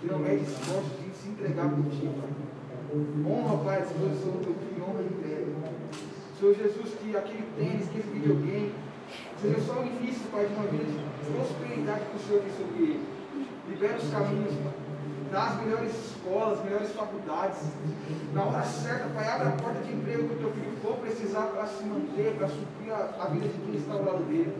que 0.00 0.06
não 0.06 0.18
mede 0.20 0.44
esforço 0.44 0.90
de 1.02 1.10
se 1.16 1.28
entregar 1.30 1.68
por 1.70 1.84
ti, 1.90 2.06
Pai. 2.06 2.30
Honra, 3.26 3.64
Pai, 3.64 3.76
a 3.78 3.80
disposição 3.80 4.32
do 4.32 4.44
teu 4.44 4.54
filho, 4.54 4.84
honra 4.84 5.02
e 5.02 5.06
entrega. 5.06 5.46
Senhor 6.38 6.54
Jesus, 6.54 6.94
que 6.94 7.16
aquele 7.16 7.46
tênis, 7.56 7.88
aquele 7.88 8.10
videogame, 8.14 8.72
seja 9.42 9.60
só 9.60 9.80
o 9.80 9.86
início, 9.86 10.30
Pai, 10.30 10.46
de 10.46 10.54
uma 10.54 10.66
vida 10.70 10.84
de 10.84 11.32
prosperidade 11.34 12.04
que 12.06 12.16
o 12.16 12.20
Senhor 12.20 12.42
tem 12.42 12.52
sobre 12.54 12.82
ele. 12.84 13.06
Libera 13.68 13.98
os 13.98 14.10
caminhos, 14.10 14.54
Pai. 14.54 14.79
Dá 15.30 15.44
as 15.44 15.62
melhores 15.62 15.92
escolas, 15.92 16.58
as 16.58 16.64
melhores 16.64 16.90
faculdades. 16.90 17.58
Na 18.34 18.44
hora 18.44 18.64
certa, 18.64 19.08
Pai, 19.14 19.28
abre 19.28 19.48
a 19.48 19.52
porta 19.52 19.80
de 19.80 19.92
emprego 19.92 20.28
que 20.28 20.34
o 20.34 20.38
teu 20.38 20.52
filho 20.52 20.76
for 20.82 20.96
precisar 20.96 21.42
para 21.42 21.66
se 21.66 21.84
manter, 21.84 22.34
para 22.36 22.48
suprir 22.48 22.92
a, 22.92 23.22
a 23.22 23.26
vida 23.28 23.46
de 23.46 23.58
quem 23.58 23.76
está 23.76 23.92
ao 23.92 24.04
lado 24.04 24.24
dele. 24.24 24.56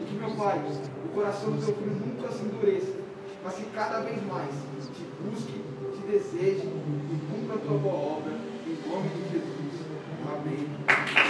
E 0.00 0.04
que, 0.04 0.14
meu 0.14 0.30
Pai, 0.36 0.62
o 1.04 1.08
coração 1.08 1.50
do 1.50 1.64
teu 1.64 1.74
filho 1.74 1.90
nunca 2.06 2.32
se 2.32 2.44
endureça, 2.44 2.92
mas 3.42 3.54
que 3.54 3.64
cada 3.70 4.00
vez 4.00 4.24
mais 4.26 4.54
te 4.94 5.04
busque, 5.22 5.64
te 5.96 6.06
deseje 6.06 6.66
e 6.66 7.20
cumpra 7.28 7.56
a 7.56 7.58
tua 7.58 7.78
boa 7.78 8.18
obra. 8.18 8.32
Em 8.64 8.88
nome 8.88 9.08
de 9.08 9.32
Jesus. 9.32 9.86
Amém. 10.32 11.25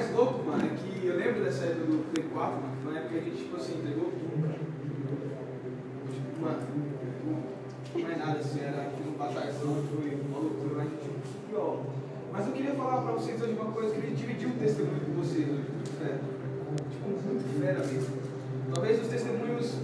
Mais 0.00 0.16
louco, 0.16 0.42
mano, 0.46 0.64
é 0.64 0.68
que 0.80 1.06
eu 1.06 1.18
lembro 1.18 1.44
dessa 1.44 1.66
época 1.66 1.92
do 1.92 2.10
Play 2.10 2.24
4, 2.32 2.56
mano, 2.56 2.72
foi 2.82 2.90
uma 2.90 3.00
época 3.00 3.12
que 3.12 3.20
a 3.20 3.22
gente, 3.22 3.36
tipo 3.36 3.56
assim, 3.56 3.74
entregou 3.76 4.08
tudo. 4.08 4.48
Tipo, 6.08 6.40
mano, 6.40 6.62
não 7.92 8.08
é 8.08 8.16
nada 8.16 8.38
assim, 8.38 8.60
era 8.64 8.80
aqui 8.80 9.02
no 9.04 9.12
batarzão, 9.18 9.76
foi 9.92 10.16
uma 10.24 10.38
loucura, 10.40 10.72
mas 10.76 10.88
conseguiu, 10.88 11.60
ó. 11.60 11.76
Mas 12.32 12.46
eu 12.46 12.52
queria 12.54 12.72
falar 12.72 13.02
pra 13.02 13.12
vocês 13.12 13.42
hoje 13.42 13.52
uma 13.52 13.72
coisa, 13.72 13.94
eu 13.94 14.00
queria 14.00 14.16
dividir 14.16 14.48
um 14.48 14.56
testemunho 14.56 15.00
com 15.04 15.12
vocês 15.20 15.44
hoje, 15.44 15.68
muito 15.68 15.92
fera. 16.00 16.20
Tipo, 16.88 17.04
muito 17.20 17.60
fera 17.60 17.78
mesmo. 17.84 18.16
Talvez 18.72 19.02
os 19.02 19.08
testemunhos 19.08 19.74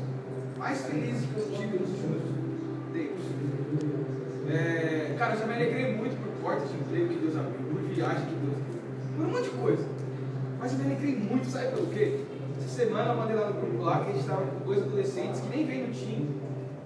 mais 0.57 0.81
felizes 0.87 1.29
que 1.29 1.37
eu 1.37 1.45
tive 1.53 1.77
nos 1.77 1.91
últimos 1.91 2.23
tempos. 2.95 3.25
É, 4.49 5.15
cara, 5.19 5.35
eu 5.35 5.41
já 5.41 5.47
me 5.47 5.53
alegrei 5.53 5.95
muito 5.95 6.17
por 6.17 6.33
portas 6.41 6.71
de 6.71 6.77
emprego 6.79 7.09
que 7.09 7.21
Deus 7.21 7.37
abriu, 7.37 7.69
por 7.69 7.83
viagem 7.83 8.25
que 8.25 8.35
Deus 8.35 8.57
deu, 8.65 8.81
por 9.15 9.27
um 9.27 9.29
monte 9.29 9.45
de 9.45 9.51
coisa. 9.61 9.96
Mas 10.59 10.73
eu 10.73 10.79
me 10.79 10.85
alegrei 10.87 11.17
muito, 11.17 11.47
sabe 11.47 11.69
pelo 11.69 11.87
quê? 11.89 12.25
Essa 12.59 12.69
semana 12.69 13.13
eu 13.13 13.17
mandei 13.17 13.37
lá 13.37 13.51
no 13.51 13.61
grupo 13.61 13.83
lá 13.83 14.05
que 14.05 14.11
a 14.11 14.13
gente 14.13 14.23
estava 14.23 14.47
com 14.47 14.65
dois 14.65 14.83
adolescentes 14.83 15.41
que 15.41 15.49
nem 15.49 15.67
vêm 15.67 15.87
no 15.87 15.93
time, 15.93 16.41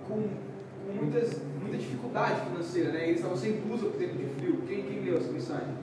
com, 0.06 0.14
com 0.14 0.92
muitas, 0.92 1.40
muita 1.61 1.76
dificuldade 1.76 2.40
financeira, 2.46 2.92
né? 2.92 3.04
Eles 3.04 3.16
estavam 3.16 3.37
sem 3.37 3.61
blusa 3.61 3.87
por 3.87 3.98
tempo 3.98 4.16
de 4.16 4.26
frio. 4.26 4.62
Quem, 4.66 4.83
quem 4.83 5.00
leu 5.04 5.18
essa 5.18 5.30
mensagem? 5.30 5.74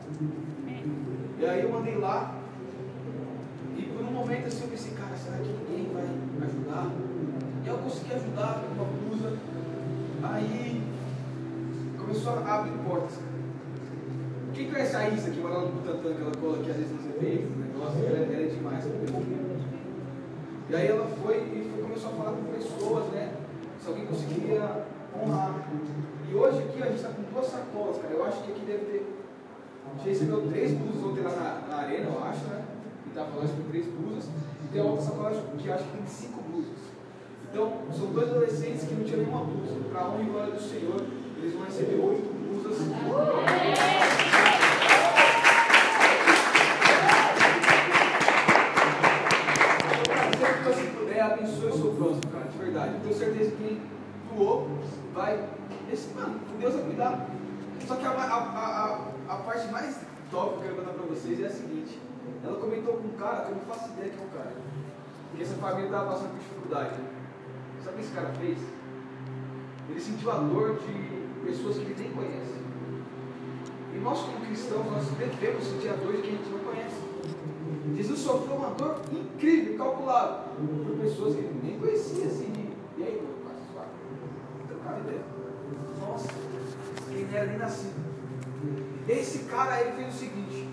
E 1.40 1.46
aí 1.46 1.62
eu 1.62 1.72
mandei 1.72 1.96
lá, 1.98 2.36
e 3.78 3.84
por 3.84 4.04
um 4.04 4.12
momento 4.12 4.48
assim 4.48 4.64
eu 4.64 4.70
pensei, 4.70 4.92
cara, 4.92 5.16
será 5.16 5.38
que 5.38 5.50
ninguém 5.50 5.94
vai 5.94 6.04
ajudar? 6.48 6.92
E 7.64 7.68
eu 7.68 7.78
consegui 7.78 8.14
ajudar 8.14 8.62
com 8.62 8.74
uma 8.74 8.86
blusa. 8.86 9.38
Aí 10.24 10.82
começou 11.98 12.34
a 12.34 12.56
abrir 12.56 12.72
portas. 12.88 13.20
Quem 14.54 14.72
conhece 14.72 14.96
a 14.96 15.10
Isa 15.10 15.30
que 15.30 15.40
mora 15.40 15.58
lá 15.58 15.62
no 15.66 15.72
Butantan, 15.74 16.14
que 16.14 16.22
ela 16.22 16.32
cola 16.40 16.60
aqui 16.60 16.72
às 16.72 16.78
vezes 16.78 16.92
nos 16.92 17.06
eventos, 17.06 17.58
negócio, 17.58 18.06
ela, 18.06 18.18
é 18.18 18.48
demais. 18.48 18.86
E 20.70 20.76
aí 20.76 20.88
ela 20.88 21.08
foi 21.24 21.38
e 21.38 21.70
foi, 21.72 21.84
começou 21.84 22.12
a 22.12 22.14
falar 22.14 22.32
com 22.32 22.44
pessoas, 22.52 23.06
né? 23.12 23.34
Se 23.82 23.88
alguém 23.88 24.06
conseguiria 24.06 24.86
honrar. 25.16 25.70
E 26.30 26.36
hoje 26.36 26.58
aqui 26.60 26.82
a 26.82 26.86
gente 26.88 26.96
está 26.96 27.10
com 27.10 27.22
duas 27.22 27.46
sacolas, 27.46 28.02
cara. 28.02 28.14
Eu 28.14 28.26
acho 28.26 28.44
que 28.44 28.52
aqui 28.52 28.66
deve 28.66 28.86
ter. 28.86 29.18
A 29.86 29.98
gente 29.98 30.10
recebeu 30.10 30.48
três 30.50 30.74
blusas 30.74 31.04
ontem 31.04 31.22
lá 31.22 31.32
na, 31.32 31.68
na 31.68 31.82
arena, 31.84 32.10
eu 32.10 32.24
acho, 32.24 32.44
né? 32.48 32.66
E 33.06 33.10
tava 33.12 33.32
falando 33.32 33.64
com 33.64 33.70
três 33.70 33.86
blusas. 33.88 34.30
E 34.66 34.68
tem 34.74 34.82
outra 34.82 35.02
sacola 35.02 35.32
que 35.58 35.72
acho 35.72 35.84
que 35.86 35.98
tem 35.98 36.06
cinco 36.06 36.42
blusas. 36.50 36.88
Então, 37.50 37.74
são 37.96 38.08
dois 38.08 38.30
adolescentes 38.30 38.84
que 38.84 38.94
não 38.94 39.04
tinham 39.04 39.20
nenhuma 39.22 39.46
blusa. 39.46 39.76
Para 39.90 40.10
honra 40.10 40.22
e 40.22 40.26
glória 40.26 40.54
do 40.54 40.62
Senhor, 40.62 41.02
eles 41.38 41.54
vão 41.54 41.64
receber 41.64 41.96
oito 41.96 42.27
blusas. 42.48 42.78
Sempre 50.76 51.20
abençoe 51.20 51.72
o 51.72 52.32
cara, 52.32 52.46
de 52.46 52.58
verdade. 52.58 53.00
Tenho 53.04 53.16
certeza 53.16 53.52
que 53.52 53.82
doou 54.34 54.70
vai. 55.14 55.44
Esse, 55.92 56.14
mano, 56.14 56.40
Deus 56.60 56.74
vai 56.74 56.84
cuidar. 56.84 57.30
Só 57.88 57.96
que 57.96 58.06
a, 58.06 58.12
a, 58.12 58.38
a, 58.38 59.34
a 59.34 59.36
parte 59.38 59.72
mais 59.72 60.00
top 60.30 60.58
que 60.58 60.58
eu 60.58 60.62
quero 60.64 60.76
contar 60.76 60.92
pra 60.92 61.06
vocês 61.06 61.40
é 61.40 61.46
a 61.46 61.50
seguinte. 61.50 62.00
Ela 62.44 62.60
comentou 62.60 62.98
com 62.98 63.08
um 63.08 63.18
cara 63.18 63.46
que 63.46 63.52
eu 63.52 63.56
não 63.56 63.64
faço 63.64 63.90
ideia 63.92 64.12
que 64.12 64.20
é 64.20 64.26
um 64.26 64.30
cara. 64.30 64.54
Porque 65.30 65.44
essa 65.44 65.56
família 65.56 65.86
estava 65.86 66.12
passando 66.12 66.32
por 66.32 66.40
dificuldade. 66.40 66.96
Sabe 67.84 67.96
o 67.96 68.00
que 68.00 68.06
esse 68.06 68.14
cara 68.14 68.30
fez? 68.34 68.58
Ele 69.90 70.02
sentiu 70.02 70.32
a 70.32 70.36
dor 70.36 70.80
de 70.80 71.17
pessoas 71.46 71.76
que 71.78 71.82
ele 71.82 71.96
nem 71.98 72.12
conhece. 72.12 72.56
E 73.94 74.00
nós, 74.00 74.20
como 74.20 74.46
cristãos, 74.46 74.86
nós 74.92 75.06
devemos 75.18 75.64
sentir 75.64 75.90
a 75.90 75.96
dor 75.96 76.14
de 76.14 76.22
quem 76.22 76.34
a 76.34 76.38
gente 76.38 76.50
não 76.50 76.60
conhece. 76.60 77.08
Jesus 77.96 78.20
sofreu 78.20 78.56
uma 78.58 78.70
dor 78.72 79.02
incrível, 79.12 79.74
incalculável, 79.74 80.52
por 80.86 80.98
pessoas 80.98 81.36
que 81.36 81.42
ele 81.42 81.60
nem 81.64 81.80
conhecia. 81.80 82.26
Assim, 82.26 82.52
e 82.98 83.04
aí, 83.04 83.22
meu 83.22 83.36
pai, 83.44 83.56
suave. 83.72 83.90
Trocava 84.68 85.00
ideia. 85.00 85.24
Nossa, 86.00 86.28
ele 87.10 87.28
não 87.32 87.38
era 87.38 87.48
nem 87.48 87.58
nascido. 87.58 88.08
Esse 89.08 89.40
cara, 89.46 89.82
ele 89.82 89.92
fez 89.94 90.14
o 90.14 90.18
seguinte. 90.18 90.70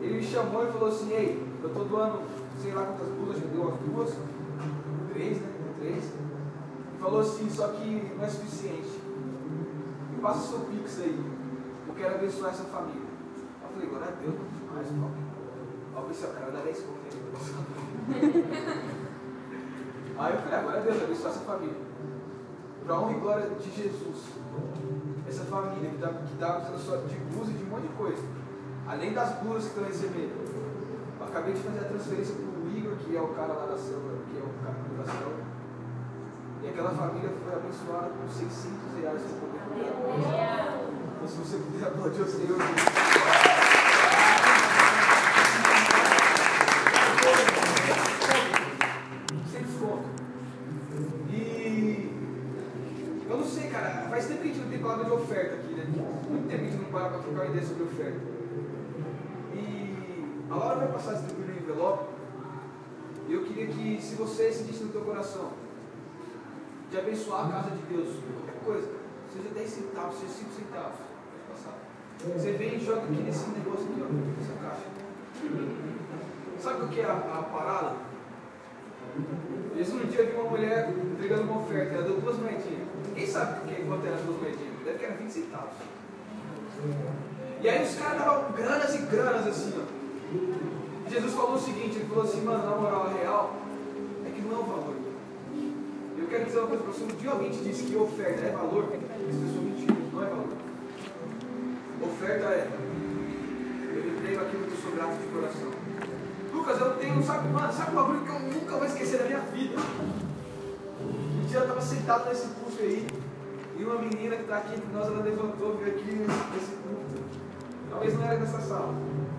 Ele 0.00 0.14
me 0.14 0.24
chamou 0.24 0.64
e 0.68 0.72
falou 0.72 0.88
assim, 0.88 1.12
ei, 1.12 1.42
eu 1.62 1.68
estou 1.68 1.84
doando, 1.84 2.22
sei 2.60 2.72
lá 2.72 2.84
quantas 2.84 3.08
blusas, 3.08 3.42
já 3.42 3.46
deu 3.48 3.68
as 3.68 3.80
duas, 3.80 4.14
três, 5.12 5.40
né? 5.40 5.48
Três. 5.80 6.04
E 6.04 7.00
falou 7.00 7.20
assim, 7.20 7.48
só 7.50 7.68
que 7.68 8.12
não 8.16 8.24
é 8.24 8.28
suficiente. 8.28 8.97
Passa 10.22 10.38
o 10.38 10.42
seu 10.42 10.60
pix 10.66 11.00
aí. 11.00 11.24
Eu 11.86 11.94
quero 11.94 12.14
abençoar 12.16 12.50
essa 12.50 12.64
família. 12.64 13.02
Eu 13.62 13.68
falei, 13.72 13.88
glória 13.88 14.08
a 14.08 14.10
Deus, 14.20 14.34
mais 14.74 14.88
top. 14.88 15.12
Ó, 15.94 16.00
pessoal, 16.02 16.32
cara, 16.32 16.50
dá 16.50 16.60
10 16.60 16.82
conto 16.82 17.00
aí. 17.04 17.18
Aí 20.18 20.34
eu 20.34 20.40
falei, 20.40 20.58
agora 20.58 20.80
Deus, 20.80 21.00
abençoar 21.00 21.30
essa 21.30 21.44
família. 21.44 21.76
Para 22.84 22.98
honra 22.98 23.12
e 23.12 23.20
glória 23.20 23.50
de 23.50 23.70
Jesus. 23.70 24.18
Essa 25.28 25.44
família 25.44 25.90
que 25.90 25.94
está 25.94 26.08
que 26.08 26.16
precisando 26.16 26.78
só 26.78 26.96
de 27.06 27.14
blusa 27.30 27.52
e 27.52 27.54
de 27.54 27.62
um 27.62 27.68
monte 27.68 27.82
de 27.82 27.94
coisa. 27.94 28.22
Além 28.88 29.12
das 29.12 29.38
blusas 29.38 29.64
que 29.64 29.68
estão 29.68 29.84
recebendo. 29.84 30.34
Eu 31.20 31.26
acabei 31.26 31.54
de 31.54 31.60
fazer 31.60 31.80
a 31.80 31.84
transferência 31.84 32.34
para 32.34 32.44
o 32.44 32.76
Igor, 32.76 32.96
que 32.96 33.16
é 33.16 33.20
o 33.20 33.28
cara 33.28 33.52
lá 33.52 33.66
da 33.66 33.76
célula, 33.76 34.18
que 34.26 34.38
é 34.38 34.42
o 34.42 34.50
cara 34.64 34.78
da 34.96 35.04
célula. 35.04 35.44
E 36.62 36.68
aquela 36.68 36.90
família 36.90 37.30
foi 37.44 37.54
abençoada 37.54 38.10
com 38.10 38.28
600 38.28 39.00
reais 39.00 39.22
comprar. 39.22 39.47
Se 41.26 41.36
você 41.36 41.56
puder 41.58 41.86
aplaudir 41.86 42.22
o 42.22 42.26
Senhor. 42.26 42.58
Sem 49.52 49.64
foco. 49.64 50.04
E 51.30 52.10
eu 53.28 53.36
não 53.36 53.44
sei, 53.44 53.68
cara, 53.68 54.06
faz 54.08 54.26
tempo 54.26 54.40
que 54.40 54.48
a 54.48 54.52
gente 54.52 54.62
não 54.62 54.70
tem 54.70 54.78
palavra 54.78 55.04
de 55.04 55.12
oferta 55.12 55.54
aqui, 55.56 55.74
né? 55.74 55.84
Muito 56.28 56.48
tempo 56.48 56.62
a 56.62 56.66
gente 56.66 56.82
não 56.82 56.90
para 56.90 57.08
para 57.10 57.18
trocar 57.18 57.46
ideia 57.46 57.66
sobre 57.66 57.84
oferta. 57.84 58.20
E 59.54 59.94
a 60.50 60.54
Laura 60.54 60.76
vai 60.76 60.88
passar 60.88 61.14
distribuindo 61.14 61.52
o 61.52 61.56
envelope. 61.62 62.04
Eu 63.28 63.44
queria 63.44 63.66
que, 63.66 64.00
se 64.00 64.14
você 64.14 64.50
sentisse 64.50 64.84
no 64.84 64.92
teu 64.92 65.02
coração, 65.02 65.50
de 66.90 66.98
abençoar 66.98 67.46
a 67.46 67.52
casa 67.52 67.70
de 67.72 67.82
Deus, 67.82 68.16
qualquer 68.32 68.64
coisa, 68.64 68.97
seja 69.32 69.48
10 69.54 69.70
centavos, 69.70 70.18
seja 70.18 70.32
5 70.32 70.50
centavos. 70.52 71.08
Você 72.34 72.52
vem 72.52 72.74
e 72.76 72.84
joga 72.84 73.02
aqui 73.02 73.22
nesse 73.22 73.48
negócio 73.50 73.86
aqui, 73.86 74.02
ó, 74.02 74.12
nessa 74.12 74.54
caixa. 74.60 74.86
Sabe 76.58 76.84
o 76.84 76.88
que 76.88 77.00
é 77.00 77.04
a, 77.04 77.12
a 77.12 77.42
parada? 77.44 77.96
Esse 79.78 79.92
um 79.92 80.06
dia 80.06 80.26
vi 80.26 80.32
uma 80.32 80.50
mulher 80.50 80.90
entregando 80.90 81.42
uma 81.42 81.62
oferta, 81.62 81.94
ela 81.94 82.02
deu 82.02 82.20
duas 82.20 82.36
moedinhas. 82.38 82.88
Ninguém 83.06 83.26
sabe 83.26 83.60
o 83.60 83.68
que 83.68 83.80
é 83.80 83.84
quanto 83.86 84.06
era 84.06 84.16
as 84.16 84.22
duas 84.22 84.40
moedinhas, 84.40 84.74
deve 84.84 84.98
que 84.98 85.04
era 85.04 85.14
20 85.14 85.30
centavos. 85.30 85.74
E 87.60 87.68
aí 87.68 87.84
os 87.84 87.94
caras 87.94 88.18
davam 88.18 88.52
granas 88.52 88.94
e 88.94 88.98
granas 88.98 89.46
assim, 89.46 89.74
ó. 89.78 91.08
Jesus 91.08 91.32
falou 91.32 91.54
o 91.54 91.60
seguinte, 91.60 91.98
ele 91.98 92.08
falou 92.08 92.24
assim, 92.24 92.42
mano, 92.42 92.68
na 92.68 92.76
moral 92.76 93.12
real, 93.14 93.56
é 94.26 94.30
que 94.30 94.42
não 94.42 94.56
é 94.56 94.58
o 94.58 94.64
valor. 94.64 94.94
Eu 96.28 96.32
quero 96.32 96.44
dizer 96.44 96.58
uma 96.58 96.66
coisa 96.66 96.82
para 96.82 96.92
você, 96.92 97.04
um 97.04 97.16
dia 97.16 97.30
alguém 97.30 97.50
te 97.50 97.64
disse 97.64 97.84
que 97.84 97.96
oferta 97.96 98.44
é 98.44 98.50
valor, 98.50 98.92
essa 98.92 99.00
pessoa 99.00 99.64
mentiu, 99.64 99.96
não 100.12 100.22
é 100.22 100.26
valor. 100.26 100.48
Oferta 102.02 102.46
é, 102.48 102.68
eu 103.94 104.12
entrego 104.12 104.42
aquilo 104.42 104.64
que 104.66 104.72
eu 104.72 104.76
sou 104.76 104.92
grato 104.92 105.16
de 105.16 105.26
coração. 105.28 105.70
Lucas, 106.52 106.80
eu 106.82 106.90
tenho, 106.96 107.22
sabe, 107.22 107.48
mano, 107.48 107.72
sabe 107.72 107.92
um 107.92 107.94
bagulho 107.94 108.20
que 108.20 108.28
eu 108.28 108.40
nunca 108.40 108.76
vou 108.76 108.84
esquecer 108.84 109.20
da 109.20 109.24
minha 109.24 109.38
vida? 109.38 109.76
Um 111.00 111.46
dia 111.46 111.60
eu 111.60 111.62
estava 111.62 111.80
sentado 111.80 112.28
nesse 112.28 112.48
pulso 112.48 112.76
aí, 112.78 113.06
e 113.78 113.84
uma 113.84 113.98
menina 113.98 114.36
que 114.36 114.42
está 114.42 114.58
aqui 114.58 114.74
entre 114.74 114.92
nós, 114.92 115.06
ela 115.06 115.22
levantou, 115.22 115.78
veio 115.78 115.96
aqui 115.96 116.12
nesse 116.12 116.72
culto. 116.72 117.24
Talvez 117.88 118.12
não 118.12 118.24
era 118.26 118.38
nessa 118.38 118.60
sala, 118.60 118.92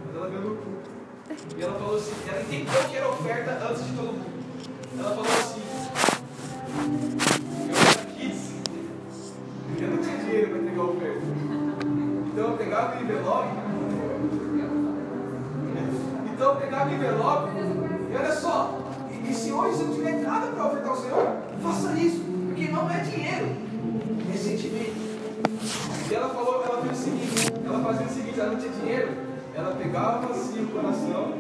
mas 0.08 0.16
ela 0.16 0.28
veio 0.28 0.42
no 0.42 0.56
culto. 0.56 0.90
E 1.56 1.62
ela 1.62 1.78
falou 1.78 1.98
assim, 1.98 2.16
ela 2.28 2.42
entendeu 2.42 2.90
que 2.90 2.96
era 2.98 3.08
oferta 3.08 3.52
antes 3.70 3.86
de 3.86 3.96
todo 3.96 4.08
mundo. 4.08 4.40
Ela 4.98 5.10
falou 5.12 5.26
assim, 5.26 5.69
eu 6.70 7.76
era 7.76 8.02
aqui, 8.02 8.34
eu 9.82 9.90
não 9.90 9.98
tinha 9.98 10.18
dinheiro 10.18 10.50
para 10.50 10.60
entregar 10.60 10.82
a 10.82 10.86
oferta. 10.86 11.22
Então 12.28 12.52
eu 12.52 12.58
pegava 12.58 12.98
o 12.98 13.04
envelope, 13.04 13.50
então 16.34 16.54
eu 16.54 16.56
pegava 16.62 16.90
o 16.90 16.94
envelope, 16.94 17.52
e 18.12 18.16
olha 18.16 18.34
só, 18.34 18.80
e, 19.12 19.30
e 19.30 19.34
se 19.34 19.52
hoje 19.52 19.78
você 19.78 19.84
não 19.84 19.94
tiver 19.96 20.22
nada 20.22 20.48
para 20.48 20.68
ofertar 20.68 20.90
ao 20.90 20.98
Senhor, 20.98 21.28
faça 21.62 21.94
isso, 22.00 22.24
porque 22.48 22.72
não 22.72 22.90
é 22.90 23.00
dinheiro, 23.00 23.48
é 24.34 24.38
sentimento. 24.38 25.10
E 26.10 26.16
ela 26.16 26.30
falou, 26.30 26.64
ela 26.64 26.82
fez 26.82 27.00
o 27.00 27.04
seguinte, 27.04 27.54
ela 27.66 27.84
fazia 27.84 28.06
o 28.06 28.10
seguinte, 28.10 28.40
ela 28.40 28.52
não 28.52 28.60
tinha 28.60 28.72
dinheiro, 28.72 29.12
ela 29.54 29.76
pegava 29.76 30.32
assim 30.32 30.64
o 30.64 30.68
coração, 30.68 31.34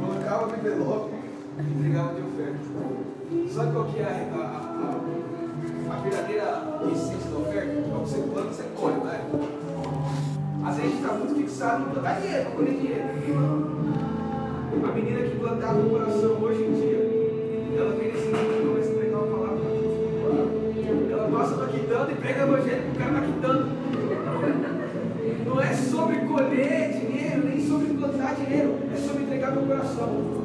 colocava 0.00 0.46
no 0.46 0.56
envelope 0.56 1.14
e 1.58 1.78
entregava 1.78 2.14
de 2.14 2.20
oferta. 2.20 3.17
Sabe 3.28 3.72
qual 3.72 3.84
que 3.84 4.00
é 4.00 4.04
a, 4.04 4.08
a, 4.08 4.44
a, 4.80 5.92
a 5.92 6.00
verdadeira 6.00 6.80
essência 6.90 7.30
da 7.30 7.38
oferta? 7.40 7.68
É 7.68 7.78
o 7.78 7.82
que 7.82 7.90
você 7.90 8.22
planta, 8.22 8.48
você 8.54 8.62
colhe, 8.74 8.96
não 8.96 9.10
é? 9.10 9.20
Às 10.64 10.76
vezes 10.76 10.92
a 10.92 10.94
gente 10.94 11.02
está 11.02 11.12
muito 11.12 11.34
fixado 11.34 11.82
em 11.82 11.92
plantar 11.92 12.20
dinheiro, 12.20 12.44
para 12.44 12.52
colher 12.52 12.74
dinheiro. 12.74 13.02
A 14.82 14.92
menina 14.94 15.28
que 15.28 15.38
plantava 15.38 15.78
o 15.78 15.90
coração 15.90 16.30
hoje 16.40 16.62
em 16.62 16.72
dia, 16.72 17.78
ela 17.78 17.96
vem 17.96 18.12
nesse 18.12 18.28
mundo 18.28 18.62
e 18.62 18.66
começa 18.66 18.90
a 18.90 18.94
pregar 18.94 19.20
uma 19.20 19.36
palavra 19.36 19.60
Ela 21.10 21.28
passa 21.28 21.56
maquitando 21.56 22.10
e 22.10 22.14
prega 22.14 22.46
o 22.46 22.54
evangelho 22.54 22.82
para 22.82 22.92
o 22.92 22.96
cara 22.96 23.12
maquitando. 23.12 23.68
Não 25.44 25.60
é 25.60 25.74
sobre 25.74 26.16
colher 26.20 26.92
dinheiro, 26.92 27.46
nem 27.46 27.68
sobre 27.68 27.92
plantar 27.92 28.36
dinheiro, 28.36 28.78
é 28.90 28.96
sobre 28.96 29.24
entregar 29.24 29.52
meu 29.52 29.66
coração. 29.66 30.37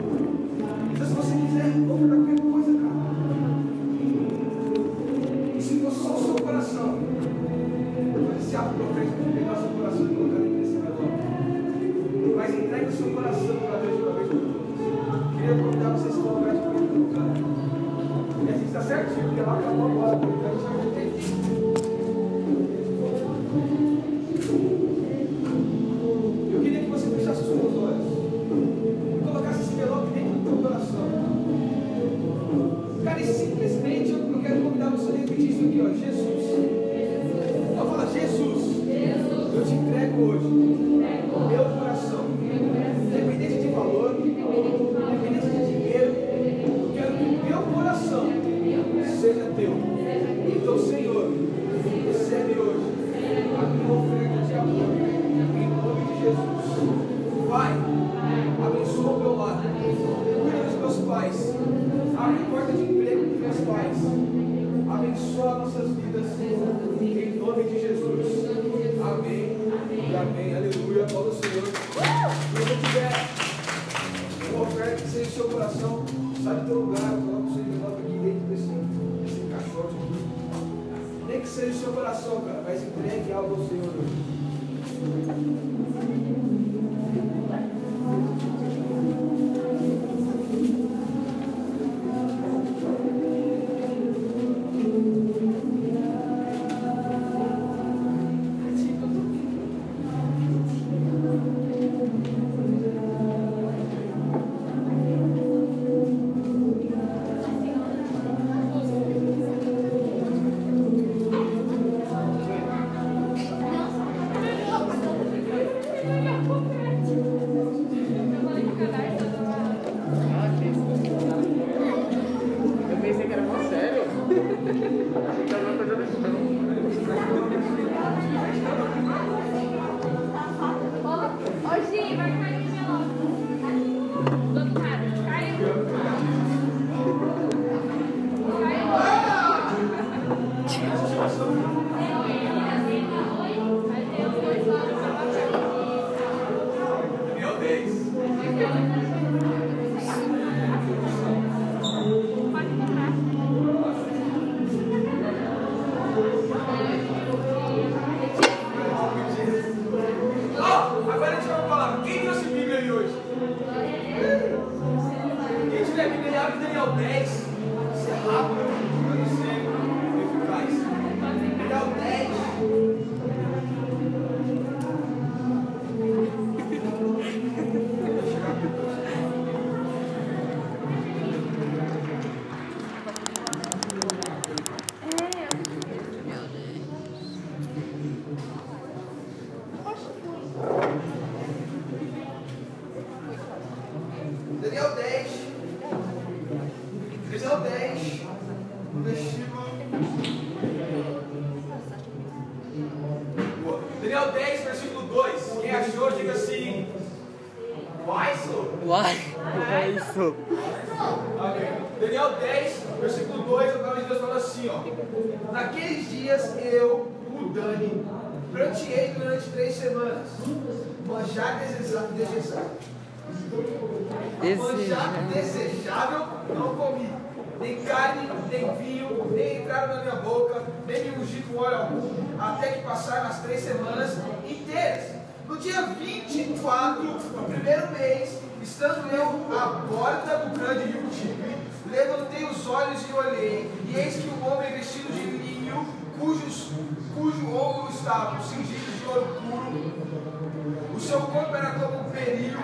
Na 229.87 230.01
minha 230.01 230.15
boca, 230.15 230.63
nem 230.87 231.11
me 231.11 231.23
ungi 231.23 231.43
com 231.43 231.59
óleo 231.59 231.77
algum, 231.77 232.39
até 232.39 232.71
que 232.71 232.83
passaram 232.83 233.27
as 233.27 233.39
três 233.39 233.61
semanas 233.61 234.17
inteiras. 234.47 235.11
No 235.47 235.57
dia 235.57 235.81
24 235.81 237.03
do 237.03 237.51
primeiro 237.51 237.91
mês, 237.91 238.39
estando 238.61 239.11
eu 239.11 239.45
à 239.57 239.81
porta 239.87 240.37
do 240.37 240.57
grande 240.57 240.85
rio 240.85 241.09
Tigre, 241.09 241.55
levantei 241.89 242.45
os 242.45 242.65
olhos 242.67 243.01
e 243.09 243.13
olhei, 243.13 243.71
e 243.87 243.95
eis 243.95 244.15
que 244.15 244.29
um 244.29 244.51
homem 244.51 244.71
vestido 244.73 245.11
de 245.11 245.25
linho, 245.37 245.85
cujos, 246.19 246.71
cujo 247.13 247.55
ombro 247.55 247.93
estavam 247.93 248.41
cingidos 248.41 248.99
de 248.99 249.05
ouro 249.05 249.41
puro, 249.41 250.95
o 250.95 250.99
seu 250.99 251.19
corpo 251.21 251.55
era 251.55 251.71
como 251.71 252.07
um 252.07 252.09
peril, 252.09 252.59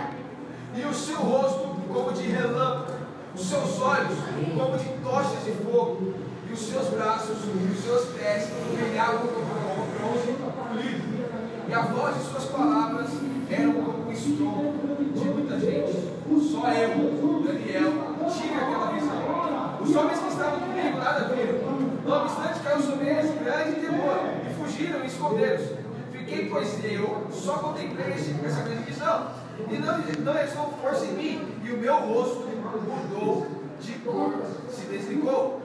e 0.73 0.85
o 0.85 0.93
seu 0.93 1.17
rosto 1.17 1.75
como 1.91 2.13
de 2.13 2.27
relâmpago, 2.27 2.93
os 3.35 3.47
seus 3.47 3.81
olhos 3.81 4.17
como 4.57 4.77
de 4.77 4.89
tochas 5.03 5.43
de 5.43 5.51
fogo, 5.63 6.13
e 6.49 6.53
os 6.53 6.59
seus 6.59 6.87
braços 6.89 7.37
e 7.45 7.71
os 7.71 7.83
seus 7.83 8.05
pés 8.17 8.49
brilhavam 8.73 9.27
como 9.27 9.85
bronze 9.97 10.33
polido. 10.33 11.19
E 11.67 11.73
a 11.73 11.81
voz 11.81 12.15
de 12.15 12.23
suas 12.23 12.45
palavras 12.45 13.09
eram 13.51 13.73
como 13.73 14.07
um 14.07 14.11
estrondo 14.11 15.13
de 15.13 15.25
muita 15.25 15.59
gente. 15.59 16.09
Só 16.51 16.67
eu, 16.71 17.43
Daniel, 17.43 17.93
tive 18.31 18.55
aquela 18.55 18.91
visão. 18.91 19.79
Os 19.79 19.95
homens 19.95 20.19
que 20.19 20.27
estavam 20.29 20.59
comigo 20.59 20.97
nada 20.97 21.35
viram. 21.35 21.59
Não 22.05 22.23
obstante, 22.23 22.59
caiu 22.61 22.81
sobre 22.81 23.07
eles 23.07 23.31
grande 23.43 23.81
temor 23.81 24.19
e 24.49 24.53
fugiram 24.53 25.03
e 25.03 25.07
esconderam-se. 25.07 25.75
Fiquei, 26.11 26.49
pois 26.49 26.83
eu 26.83 27.27
só 27.31 27.59
contemplei 27.59 28.13
essa 28.45 28.61
grande 28.61 28.83
visão. 28.83 29.27
E 29.69 29.77
não, 29.77 29.97
não 29.97 30.33
restou 30.33 30.73
força 30.81 31.05
em 31.05 31.13
mim, 31.13 31.41
e 31.63 31.71
o 31.71 31.77
meu 31.77 31.95
rosto 31.95 32.47
mudou 32.47 33.45
de 33.79 33.93
cor, 33.99 34.33
se 34.71 34.85
desligou. 34.85 35.61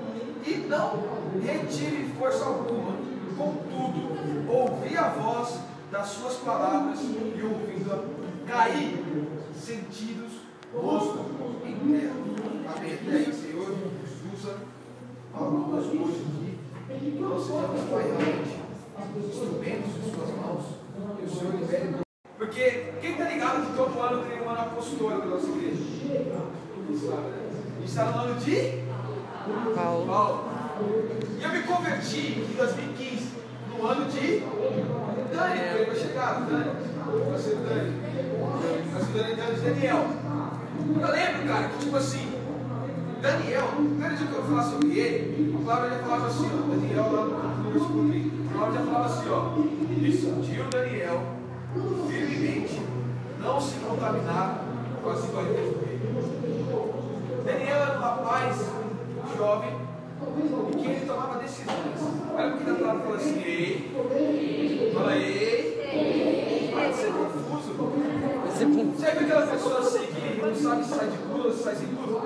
E 0.47 0.57
não 0.69 1.03
retive 1.43 2.13
força 2.19 2.45
alguma. 2.45 2.93
Contudo, 3.37 4.49
ouvi 4.49 4.97
a 4.97 5.09
voz 5.09 5.59
das 5.91 6.07
suas 6.09 6.35
palavras 6.35 7.01
e 7.01 7.43
ouvindo-a, 7.43 8.05
caí, 8.47 9.03
sentidos, 9.55 10.33
rosto 10.75 11.19
em 11.65 11.99
terra. 11.99 12.15
Amém. 12.77 12.99
E 13.03 13.11
aí, 13.11 13.33
Senhor, 13.33 13.71
nos 13.71 14.39
usa 14.39 14.57
a 15.35 15.41
nós 15.41 15.87
hoje 15.87 16.25
aqui, 16.91 17.11
que 17.11 17.19
nós 17.21 17.43
sejamos, 17.43 17.81
realmente 17.89 18.65
instrumentos 19.17 19.95
de 19.95 20.11
suas 20.11 20.31
mãos, 20.37 20.65
e 21.21 21.25
o 21.25 21.31
Senhor 21.31 21.55
libere. 21.55 21.97
Porque 22.37 22.93
quem 23.01 23.13
está 23.13 23.29
ligado 23.29 23.67
que 23.67 23.77
todo 23.77 24.01
ano 24.01 24.27
tem 24.27 24.43
um 24.43 24.51
ano 24.51 24.61
apostólico 24.61 25.27
na 25.27 25.35
nossa 25.35 25.49
igreja? 25.49 25.83
Né? 26.05 26.43
A 26.87 27.81
gente 27.81 27.89
está 27.89 28.05
no 28.05 28.19
ano 28.19 28.41
de 28.41 28.84
Paulo. 29.75 30.07
Paulo. 30.07 30.45
E 31.39 31.43
eu 31.43 31.49
me 31.51 31.63
converti 31.63 32.47
em 32.51 32.57
2015, 32.57 33.29
no 33.71 33.87
ano 33.87 34.07
de 34.07 34.43
Dani, 35.35 35.61
ele 35.61 35.85
vai 35.85 35.97
chegar, 35.97 36.41
Dani. 36.49 36.71
Vai 37.31 37.39
ser 37.39 37.57
Dani. 37.57 37.93
Vai 38.93 39.23
Dani, 39.23 39.37
Dani, 39.37 39.61
Daniel. 39.61 40.07
Eu 41.01 41.11
lembro, 41.11 41.49
cara, 41.49 41.69
que 41.69 41.79
tipo 41.79 41.97
assim, 41.97 42.33
Daniel, 43.21 43.67
primeiro 43.77 44.17
dia 44.17 44.27
que 44.27 44.35
eu 44.35 44.43
falar 44.43 44.63
sobre 44.63 44.99
ele, 44.99 45.57
a 45.57 45.65
palavra 45.65 45.91
já 45.91 45.99
falava 45.99 46.27
assim, 46.27 46.51
ó, 46.53 46.71
Daniel 46.71 47.13
lá 47.13 47.25
no 47.25 47.71
versículo 47.71 48.11
30, 48.11 48.29
a 48.29 48.59
palavra 48.59 48.79
já 48.79 48.85
falava 48.85 49.07
assim, 49.07 49.29
ó, 49.31 49.75
decidiu 50.01 50.65
Daniel 50.71 51.23
firmemente 52.09 52.81
não 53.43 53.61
se 53.61 53.75
contaminar 53.77 54.65
com 55.03 55.11
as 55.11 55.25
iguarias 55.25 55.77
dele. 55.77 55.95
Daniel 57.45 57.77
era 57.77 57.99
um 57.99 58.01
rapaz 58.01 58.84
jovem 59.37 59.71
e 60.37 60.77
que 60.77 60.87
ele 60.87 61.07
tomava 61.07 61.39
decisões. 61.39 61.69
Olha 62.37 62.55
o 62.55 62.59
que 62.59 62.71
a 62.71 62.75
palavra 62.75 63.03
fala 63.03 63.17
assim, 63.17 63.43
ei, 63.45 63.91
fala 64.95 65.17
ei, 65.17 66.71
para 66.73 66.89
de 66.89 66.97
ser 66.97 67.13
confuso. 67.13 67.75
Você 68.47 68.65
viu 68.67 68.93
aquela 69.09 69.47
pessoa 69.47 69.79
assim 69.81 70.07
que 70.07 70.41
não 70.41 70.55
sabe 70.55 70.85
se 70.85 70.91
sai 70.91 71.09
de 71.09 71.19
curva 71.19 71.49
ou 71.49 71.53
se 71.53 71.63
sai 71.63 71.75
sem 71.75 71.89
curva? 71.89 72.21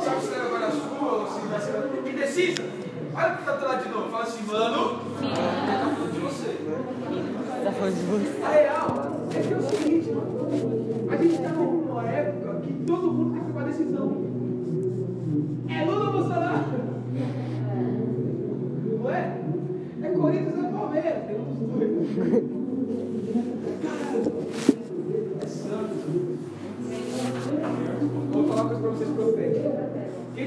Sabe 0.00 0.20
se 0.20 0.30
leva 0.30 0.58
para 0.58 0.70
sua 0.70 1.12
ou 1.12 1.26
se 1.26 1.46
vai 1.46 1.60
ser 1.60 2.08
indecisa? 2.08 2.62
Olha 3.14 3.32
o 3.32 3.34
que 3.34 3.40
está 3.40 3.52
do 3.56 3.64
lado 3.66 3.84
de 3.84 3.88
novo, 3.90 4.10
fala 4.10 4.24
assim, 4.24 4.42
mano, 4.44 5.00
tá 5.18 5.78
falando 5.80 6.12
de 6.12 6.20
você. 6.20 6.56
Tá 7.64 7.72
falando 7.72 7.94
de 7.94 8.04
você. 8.06 8.42
A 8.44 8.48
real 8.48 8.86
é 9.34 9.40
que 9.40 9.52
é 9.52 9.56
o 9.56 9.62
seguinte, 9.62 10.10
mano. 10.12 11.08
A 11.10 11.16
gente 11.16 11.34
está 11.34 11.48
numa 11.48 12.04
época 12.04 12.60
que 12.60 12.72
todo 12.86 13.12
mundo 13.12 13.32
tem 13.32 13.40
que 13.40 13.46
tomar 13.52 13.64
decisão. 13.64 14.28
É 15.68 15.84
Lula 15.84 16.07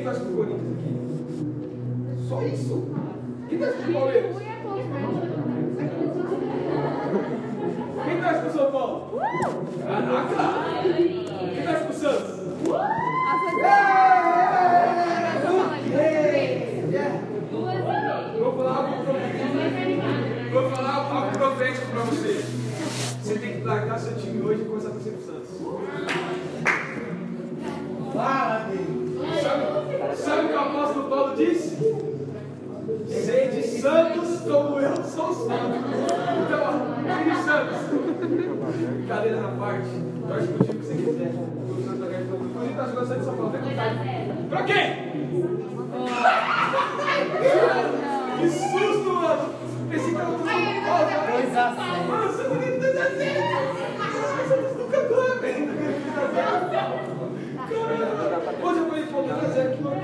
Quem 0.01 0.09
torce 0.09 0.25
pro 0.25 0.35
Corinthians 0.35 0.79
aqui? 0.79 0.89
Só 2.27 2.41
isso? 2.41 2.89
Quem 3.47 3.59
torce 3.59 3.77
pro 3.83 3.93
Palmeiras? 3.93 4.35
Quem 8.03 8.21
torce 8.21 8.39
pro 8.39 8.51
São 8.51 8.71
Paulo? 8.71 9.21
Caraca! 9.85 10.43
Quem 11.53 11.63
torce 11.63 11.83
pro 11.83 11.93
Santos? 11.93 12.41
Vou 18.39 18.53
falar 18.57 18.75
algo 18.75 19.03
profético. 19.03 19.45
Vou 20.51 20.69
falar 20.71 20.95
algo 20.95 21.31
profético 21.37 21.85
pra 21.91 22.01
você. 22.05 22.43
Você 23.21 23.37
tem 23.37 23.59
que 23.59 23.67
largar 23.67 23.99
seu 23.99 24.17
time 24.17 24.41
hoje 24.41 24.63
e 24.63 24.65
começar 24.65 24.87
a 24.87 24.91
torcer 24.93 25.13
pro 25.13 25.21
Santos. 25.21 25.51
Fala, 28.15 28.63
amigo. 28.63 29.01
Sabe, 29.41 30.15
sabe 30.15 30.45
o 30.45 30.49
que 30.49 30.53
o 30.55 30.59
apóstolo 30.59 31.09
Paulo 31.09 31.35
disse? 31.35 31.77
Sede 33.07 33.63
santos 34.41 34.45
como 34.45 34.79
eu 34.79 34.95
sou 35.03 35.33
santo. 35.33 35.75
Então, 36.45 36.59
ó, 36.63 36.71
filho 37.17 37.35
santos. 37.43 37.77
Cadeira 39.07 39.41
na 39.41 39.49
parte. 39.49 39.89
Torce 40.27 40.47
pro 40.47 40.65
time 40.65 40.79
que 40.79 40.85
você 40.85 40.95
quiser. 40.95 41.31
O. 41.35 41.61
Inclusive, 42.45 42.75
tá 42.75 42.85
jogando 42.87 43.07
Santos 43.07 43.25
São 43.25 43.35
Paulo. 43.35 43.51
Vem 43.51 43.61
com 43.61 44.49
Pra 44.49 44.63
quem? 44.63 45.11
Que 48.39 48.49
susto, 48.49 49.13
mano! 49.13 49.53
Pensei 49.89 50.09
que 50.09 50.17
era 50.17 50.25
tudo 50.25 50.43
São 51.53 51.75
Paulo. 51.75 52.07
Mano, 52.07 52.27
você 52.31 52.43
não 52.43 52.55
ganha 52.57 52.79
2 52.79 52.97
a 52.97 53.09
0. 53.09 53.41
Santos 54.47 54.77
nunca 54.77 54.99
ganha, 55.01 55.35
velho. 55.41 55.67
Caramba. 57.69 58.51
Hoje 58.63 58.79
eu 58.79 58.85
ganhei 58.85 59.05
por 59.05 59.23
2 59.23 59.31
a 59.31 59.47
0 59.47 59.69
aqui, 59.69 59.83
mano. 59.83 60.01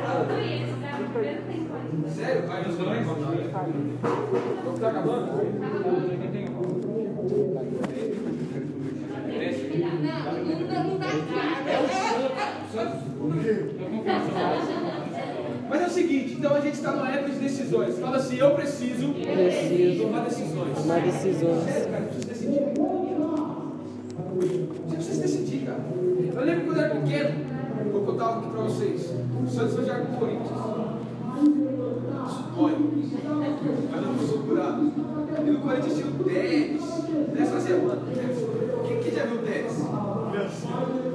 Sério? 2.16 2.48
Vai 2.48 2.64
nos 2.64 2.78
dois? 2.78 3.08
Tá 4.80 4.90
acabando? 4.90 5.28
É 10.48 11.80
o 11.80 11.88
Santos. 11.90 12.38
Santos. 12.72 13.02
Mas 15.70 15.82
é 15.82 15.86
o 15.86 15.90
seguinte, 15.90 16.36
então 16.40 16.56
a 16.56 16.60
gente 16.62 16.76
está 16.76 16.92
numa 16.94 17.10
época 17.12 17.32
de 17.32 17.40
decisões. 17.40 18.00
Fala 18.00 18.18
assim, 18.18 18.38
eu 18.38 18.52
preciso, 18.52 19.14
Preciso 19.14 20.04
tomar 20.04 20.22
decisões. 20.22 20.78
tomar 20.78 21.02
decisões. 21.02 21.64
Sério, 21.64 21.90
cara, 21.90 22.04
eu 22.04 22.08
preciso 22.08 22.28
decidir. 22.30 22.62
Você 24.88 24.96
precisa 24.96 25.22
decidir, 25.22 25.66
cara. 25.66 25.80
Eu 26.36 26.46
lembro 26.46 26.66
quando 26.66 26.78
eu 26.78 26.84
era 26.86 26.96
pequeno, 26.96 27.30
vou 27.92 28.02
contar 28.04 28.26
algo 28.26 28.40
aqui 28.40 28.50
pra 28.52 28.62
vocês. 28.64 29.14
O 29.44 29.48
Santos 29.50 29.74
foi 29.76 29.86
jogar 29.86 30.00
com 30.06 30.14
o 30.14 30.18
Corinthians. 30.18 30.97
Dói. 32.58 32.76
Mas 33.92 34.02
não 34.02 34.18
sou 34.28 34.40
curado. 34.40 34.92
E 35.46 35.52
no 35.52 35.60
Corinthians 35.60 35.94
tinha 35.94 36.08
o. 36.08 36.82
Denis 37.32 37.50
fazia 37.52 37.78
mano. 37.78 38.02
Quem, 38.88 39.00
quem 39.00 39.12
já 39.14 39.26
viu 39.26 39.42
o? 39.44 41.07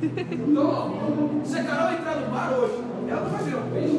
Então, 0.00 0.64
ó, 0.64 1.44
se 1.44 1.58
a 1.58 1.64
Carol 1.64 1.92
entrar 1.92 2.16
no 2.16 2.30
mar 2.30 2.52
hoje, 2.52 2.84
ela 3.08 3.20
não 3.20 3.30
vai 3.30 3.42
virar 3.42 3.58
um 3.58 3.70
peixe. 3.70 3.98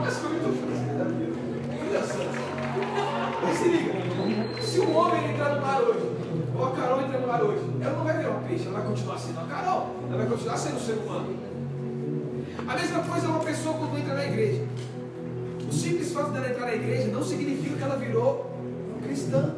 Mas 0.00 0.16
foi 0.16 0.30
muito 0.30 0.48
fácil 0.62 0.98
da 0.98 1.04
vida. 1.04 1.36
Olha 1.86 2.02
só. 2.02 2.18
Mas 3.42 3.56
se 3.58 3.68
liga, 3.68 4.62
se 4.62 4.80
um 4.80 4.96
homem 4.96 5.32
entrar 5.32 5.56
no 5.56 5.60
mar 5.60 5.82
hoje, 5.82 6.10
ou 6.58 6.64
a 6.64 6.70
Carol 6.70 7.02
entrar 7.02 7.20
no 7.20 7.26
mar 7.26 7.42
hoje, 7.42 7.64
ela 7.82 7.92
não 7.92 8.04
vai 8.04 8.16
virar 8.16 8.30
um 8.30 8.42
peixe, 8.44 8.66
ela 8.66 8.78
vai 8.78 8.88
continuar 8.88 9.18
sendo 9.18 9.40
a 9.40 9.44
Carol, 9.44 9.96
ela 10.08 10.16
vai 10.16 10.26
continuar 10.26 10.56
sendo 10.56 10.76
um 10.76 10.80
ser 10.80 10.92
humano. 10.92 11.36
A 12.66 12.74
mesma 12.74 13.00
coisa 13.00 13.26
é 13.26 13.28
uma 13.28 13.40
pessoa 13.40 13.74
quando 13.76 13.98
entra 13.98 14.14
na 14.14 14.24
igreja. 14.24 14.64
O 15.68 15.72
simples 15.72 16.10
fato 16.12 16.30
dela 16.30 16.48
entrar 16.48 16.66
na 16.66 16.74
igreja 16.74 17.08
não 17.08 17.22
significa 17.22 17.76
que 17.76 17.82
ela 17.82 17.96
virou 17.96 18.50
cristã. 19.02 19.56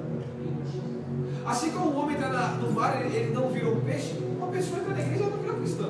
Assim 1.49 1.71
como 1.71 1.87
o 1.91 1.99
homem 2.01 2.17
entra 2.17 2.29
na- 2.29 2.49
no 2.55 2.71
mar, 2.73 3.01
ele, 3.05 3.17
ele 3.17 3.33
não 3.35 3.49
virou 3.49 3.77
peixe, 3.77 4.15
uma 4.37 4.49
pessoa 4.49 4.81
entra 4.81 4.95
na 4.95 5.01
igreja 5.01 5.25
e 5.25 5.31
não 5.31 5.39
virou 5.39 5.57
cristã. 5.57 5.89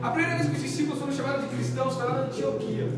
A 0.00 0.10
primeira 0.10 0.36
vez 0.36 0.48
que 0.48 0.56
os 0.56 0.62
discípulos 0.62 1.00
foram 1.00 1.12
chamados 1.12 1.42
de 1.42 1.48
cristãos 1.56 1.94
foi 1.94 2.04
lá 2.04 2.12
na 2.14 2.20
Antioquia. 2.22 2.88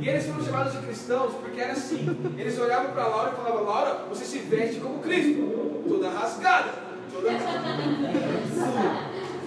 E 0.00 0.08
eles 0.08 0.26
foram 0.26 0.44
chamados 0.44 0.72
de 0.72 0.78
cristãos 0.80 1.32
porque 1.40 1.58
era 1.60 1.72
assim. 1.72 2.06
Eles 2.36 2.58
olhavam 2.58 2.90
para 2.92 3.06
Laura 3.06 3.32
e 3.32 3.36
falavam, 3.36 3.64
Laura, 3.64 4.04
você 4.10 4.24
se 4.24 4.38
veste 4.40 4.78
como 4.80 4.98
Cristo. 4.98 5.82
Toda 5.88 6.10
rasgada. 6.10 6.70
Toda 7.12 7.30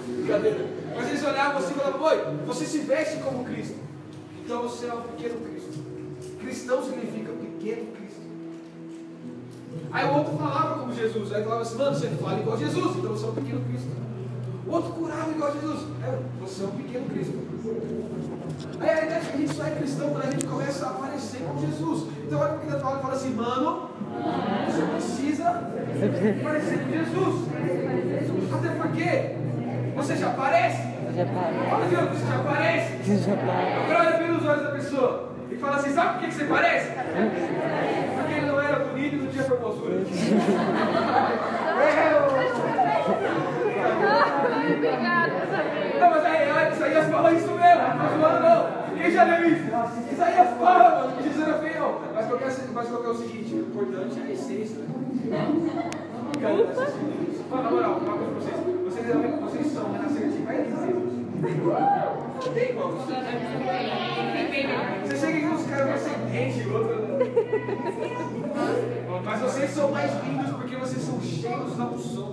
Brincadeira. 0.07 0.65
Mas 0.95 1.07
eles 1.09 1.23
olhavam 1.23 1.57
assim 1.57 1.73
e 1.73 1.75
falavam, 1.75 2.01
oi, 2.01 2.17
você 2.47 2.65
se 2.65 2.79
veste 2.79 3.17
como 3.17 3.43
Cristo. 3.45 3.75
Então 4.43 4.63
você 4.63 4.87
é 4.87 4.93
um 4.93 5.01
pequeno 5.01 5.35
Cristo. 5.41 5.77
Cristão 6.39 6.83
significa 6.83 7.31
pequeno 7.33 7.91
Cristo. 7.91 8.06
Aí 9.91 10.05
o 10.05 10.13
outro 10.13 10.37
falava 10.37 10.79
como 10.79 10.93
Jesus. 10.93 11.33
Aí 11.33 11.43
falava 11.43 11.61
assim, 11.61 11.77
mano, 11.77 11.95
você 11.95 12.07
fala 12.07 12.39
igual 12.39 12.57
Jesus, 12.57 12.97
então 12.97 13.11
você 13.11 13.25
é 13.25 13.29
um 13.29 13.33
pequeno 13.33 13.61
Cristo. 13.65 13.89
O 14.67 14.71
outro 14.71 14.91
curava 14.91 15.31
igual 15.31 15.53
Jesus. 15.53 15.87
É, 16.03 16.19
você 16.41 16.63
é 16.63 16.67
um 16.67 16.71
pequeno 16.71 17.05
Cristo. 17.09 17.47
Aí 18.79 18.89
a 18.89 19.05
ideia 19.05 19.17
é 19.17 19.19
que 19.19 19.33
a 19.33 19.37
gente 19.37 19.53
só 19.53 19.65
é 19.65 19.71
cristão 19.71 20.09
quando 20.09 20.23
a 20.25 20.31
gente 20.31 20.45
começa 20.45 20.85
a 20.85 20.89
aparecer 20.89 21.41
com 21.41 21.59
Jesus. 21.65 22.07
Então 22.25 22.39
olha 22.39 22.55
o 22.55 22.59
que 22.59 22.75
a 22.75 22.79
Paulo 22.79 22.99
fala 23.01 23.13
assim, 23.13 23.33
mano, 23.33 23.89
você 24.65 24.81
precisa 24.81 25.63
parecer 26.43 26.79
com 26.79 26.91
Jesus. 26.91 27.47
Até 28.53 28.69
porque 28.75 29.35
você 29.95 30.15
já 30.15 30.27
aparece. 30.27 30.81
Ó, 31.71 31.77
você 31.77 32.25
já 32.25 32.35
aparece. 32.35 33.23
Já 33.23 33.35
parou. 33.35 33.83
Agora 33.83 33.99
olha 33.99 34.17
pelos 34.17 34.45
olhos 34.45 34.63
da 34.63 34.71
pessoa 34.71 35.36
e 35.51 35.55
fala 35.55 35.77
assim, 35.77 35.93
sabe 35.93 36.13
por 36.13 36.19
que 36.21 36.27
que 36.27 36.33
você 36.33 36.45
parece? 36.45 36.91
Porque 38.15 38.33
ele 38.33 38.45
não 38.45 38.59
era 38.61 38.79
bonito 38.79 39.15
e 39.15 39.19
não 39.19 39.27
tinha 39.27 39.43
formosura. 39.43 39.95
Não, 45.99 46.09
mas 46.09 46.25
é 46.25 46.45
real, 46.45 46.71
Isaías 46.71 47.09
fala 47.09 47.31
isso 47.31 47.51
mesmo, 47.51 47.83
não 47.95 48.19
zoando 48.19 48.41
não. 48.41 48.77
Quem 48.97 49.11
já 49.11 49.23
leu 49.23 49.49
isso? 49.49 49.63
Isaías 50.11 50.49
fala, 50.59 51.01
mano, 51.01 51.17
que 51.17 51.23
Jesus 51.23 51.47
era 51.47 51.57
feio. 51.59 52.01
Mas 52.13 52.25
qual 52.27 52.39
é, 52.39 52.45
mas 52.73 52.87
qual 52.89 53.03
é 53.03 53.07
o 53.07 53.15
seguinte, 53.15 53.53
o 53.55 53.59
importante 53.59 54.19
é 54.19 54.23
a 54.23 54.31
essência, 54.31 54.77
né? 54.79 55.89
Cara, 56.41 56.55
Fala, 57.49 57.63
na 57.63 57.71
moral, 57.71 57.91
uma 57.91 58.17
coisa 58.17 58.31
pra 58.31 58.41
vocês. 58.41 58.57
Vocês, 58.83 59.05
vocês 59.41 59.67
são 59.73 59.91
renascidos 59.93 60.33
de 60.33 60.41
igual? 60.41 61.16
Não 61.39 62.53
tem 62.53 62.73
vocês. 62.73 63.17
Você 65.05 65.17
chega 65.17 65.37
aqui 65.37 65.55
os 65.55 65.67
caras 65.67 65.87
mais 65.87 66.01
sedentes, 66.01 66.65
o 66.65 66.73
outro. 66.73 66.97
Mas 69.23 69.41
vocês 69.41 69.69
são 69.71 69.91
mais 69.91 70.11
lindos 70.23 70.49
porque 70.51 70.75
vocês 70.75 71.01
são 71.01 71.21
cheios 71.21 71.75
da 71.77 71.85
unção. 71.85 72.27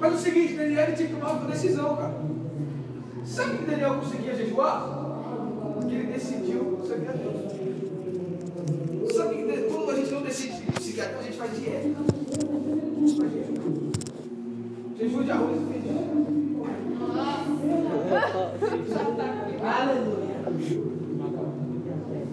Mas 0.00 0.14
o 0.14 0.18
seguinte, 0.18 0.54
Daniel 0.54 0.94
tinha 0.94 1.08
que 1.08 1.14
tomar 1.14 1.32
uma 1.32 1.46
decisão, 1.50 1.96
cara. 1.96 2.14
Sabe 3.24 3.58
que 3.58 3.64
Daniel 3.70 3.94
conseguia 3.94 4.34
jejuar? 4.34 4.88
Porque 5.74 5.94
ele 5.94 6.12
decidiu 6.12 6.80
seguir 6.84 7.08
a 7.08 7.12
Deus. 7.12 7.52
Sabe 9.14 9.36
que 9.36 9.42
quando 9.72 9.90
a 9.90 9.94
gente 9.94 10.10
não 10.10 10.22
decide 10.22 10.54
seguir 10.80 11.02
a 11.02 11.04
Deus, 11.04 11.20
a 11.20 11.22
gente 11.22 11.36
faz 11.36 11.56
dieta. 11.56 11.88
A 11.88 13.00
gente 13.00 13.20
faz 13.20 13.32
jejum. 13.32 13.92
Jejum 15.12 15.24
de 15.24 15.30
arroz 15.30 15.60
e 15.60 15.72
feijão. 15.72 15.98
Aleluia. 19.62 20.36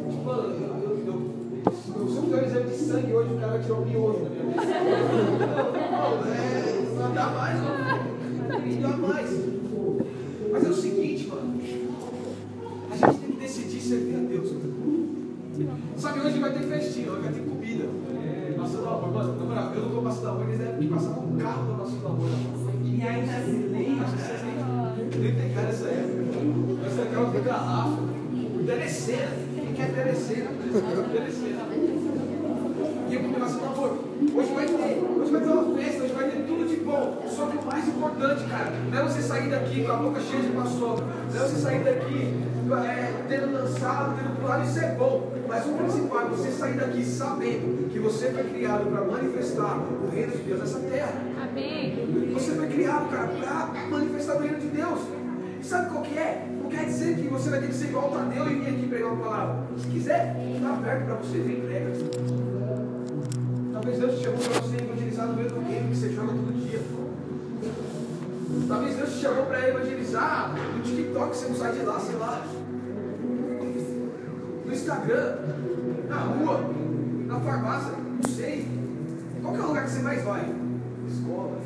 Tipo, 0.09 0.29
eu, 0.29 0.35
eu, 0.39 0.71
eu, 0.85 1.19
eu, 1.65 1.73
se 1.73 1.89
eu 1.91 2.23
fizer 2.23 2.37
um 2.37 2.45
exame 2.45 2.69
de 2.69 2.75
sangue 2.77 3.13
hoje, 3.13 3.33
o 3.33 3.37
cara 3.37 3.51
vai 3.51 3.61
tirar 3.61 3.75
um 3.75 3.85
miojo 3.85 4.19
da 4.19 4.29
minha 4.29 4.43
vida. 4.45 4.65
Não, 6.95 7.07
não 7.07 7.13
dá 7.13 7.25
mais, 7.27 7.59
mano. 7.59 7.79
Não 8.47 8.81
dá 8.81 8.97
mais. 8.97 9.29
Mas 10.51 10.63
é 10.63 10.69
o 10.69 10.73
seguinte, 10.73 11.27
mano. 11.27 11.61
A 12.91 12.95
gente 12.95 13.19
tem 13.19 13.31
que 13.31 13.39
decidir 13.41 13.81
servir 13.81 14.15
a 14.15 14.19
Deus. 14.19 14.51
cara. 14.51 14.69
Sabe, 15.97 16.19
hoje 16.21 16.39
vai 16.39 16.53
ter 16.53 16.63
festinha, 16.63 17.11
vai 17.11 17.33
ter 17.33 17.41
comida. 17.41 17.89
Passando 18.57 18.87
amor, 18.87 19.13
mano, 19.13 19.35
eu 19.75 19.81
não 19.81 19.89
vou 19.89 20.03
passando 20.03 20.29
amor, 20.29 20.43
eles 20.47 20.59
devem 20.59 20.79
que 20.79 20.87
passar 20.93 21.13
com 21.13 21.33
o 21.33 21.37
carro 21.37 21.71
da 21.71 21.83
passando 21.83 22.07
amor. 22.07 22.29
Nem- 23.51 25.35
tem 25.35 25.53
cara 25.53 25.69
essa 25.69 25.87
época. 25.87 26.23
Nós 26.83 26.93
sacamos 26.93 27.33
com 27.33 27.43
garrafa. 27.43 27.97
Telecena. 28.65 29.31
Quem 29.55 29.73
quer 29.73 29.93
telecena? 29.93 30.49
Telecena. 31.11 31.59
E 33.09 33.15
eu 33.15 33.21
começo 33.21 33.43
assim, 33.45 33.65
amor, 33.65 33.97
hoje 34.35 34.53
vai 34.53 34.65
ter, 34.67 35.03
hoje 35.19 35.31
vai 35.31 35.41
ter 35.41 35.47
uma 35.49 35.77
festa, 35.77 36.03
hoje 36.03 36.13
vai 36.13 36.29
ter 36.29 36.45
tudo 36.45 36.67
de 36.69 36.75
bom. 36.77 37.23
Só 37.27 37.47
que 37.47 37.57
o 37.57 37.65
mais 37.65 37.87
importante, 37.87 38.43
cara, 38.47 38.71
não 38.91 38.99
é 38.99 39.03
você 39.03 39.21
sair 39.21 39.49
daqui 39.49 39.83
com 39.83 39.91
a 39.91 39.95
boca 39.95 40.21
cheia 40.21 40.43
de 40.43 40.49
paçoca, 40.49 41.03
não 41.33 41.41
é 41.41 41.47
você 41.47 41.55
sair 41.55 41.83
daqui 41.83 42.35
é, 42.85 43.23
tendo 43.27 43.51
dançado, 43.51 44.13
tendo 44.15 44.39
pulado, 44.39 44.63
isso 44.63 44.79
é 44.79 44.91
bom. 44.93 45.31
Mas 45.47 45.65
o 45.65 45.69
principal 45.69 46.21
é 46.21 46.25
você 46.25 46.51
sair 46.51 46.75
daqui 46.77 47.03
sabendo 47.03 47.89
que 47.91 47.97
você 47.97 48.29
foi 48.29 48.43
criado 48.43 48.85
para 48.91 49.03
manifestar 49.05 49.79
o 49.79 50.09
reino 50.13 50.31
de 50.33 50.37
Deus 50.43 50.59
nessa 50.59 50.79
terra. 50.79 51.13
Amém. 51.49 52.29
Você 52.33 52.51
foi 52.51 52.67
criado, 52.67 53.09
para 53.09 53.27
manifestar 53.89 54.35
o 54.35 54.39
reino 54.39 54.59
de 54.59 54.67
Deus. 54.67 54.99
E 55.59 55.65
sabe 55.65 55.89
qual 55.89 56.03
que 56.03 56.17
é? 56.17 56.47
Não 56.61 56.69
quer 56.69 56.85
dizer 56.85 57.15
que 57.15 57.27
você 57.27 57.49
vai 57.49 57.59
ter 57.59 57.67
que 57.67 57.73
ser 57.73 57.87
igual 57.87 58.11
o 58.11 58.15
Tadeu 58.15 58.49
e 58.49 58.55
vir 58.55 58.69
aqui 58.69 58.87
pregar 58.87 59.11
uma 59.11 59.23
palavra. 59.23 59.63
Se 59.77 59.87
quiser, 59.87 60.35
está 60.55 60.73
aberto 60.73 61.05
para 61.05 61.15
você, 61.15 61.39
vem 61.39 61.61
prega. 61.61 61.91
Talvez 63.73 63.97
Deus 63.97 64.17
te 64.17 64.23
chamou 64.23 64.39
para 64.39 64.61
você 64.61 64.75
evangelizar 64.75 65.27
no 65.27 65.33
meio 65.33 65.49
do 65.49 65.61
game 65.61 65.89
que 65.89 65.95
você 65.95 66.09
joga 66.13 66.27
todo 66.27 66.69
dia. 66.69 66.79
Talvez 68.67 68.95
Deus 68.95 69.09
te 69.09 69.19
chamou 69.19 69.45
para 69.45 69.67
evangelizar 69.67 70.53
no 70.53 70.83
TikTok, 70.83 71.35
você 71.35 71.47
não 71.47 71.55
sai 71.55 71.71
de 71.71 71.81
lá, 71.81 71.99
sei 71.99 72.15
lá. 72.15 72.45
No 74.65 74.71
Instagram, 74.71 75.35
na 76.07 76.15
rua, 76.15 76.61
na 77.25 77.39
farmácia, 77.39 77.93
não 77.97 78.29
sei. 78.29 78.67
Qual 79.41 79.55
é 79.55 79.59
o 79.59 79.67
lugar 79.67 79.85
que 79.85 79.89
você 79.89 79.99
mais 80.01 80.23
vai? 80.23 80.68
Escola. 81.09 81.57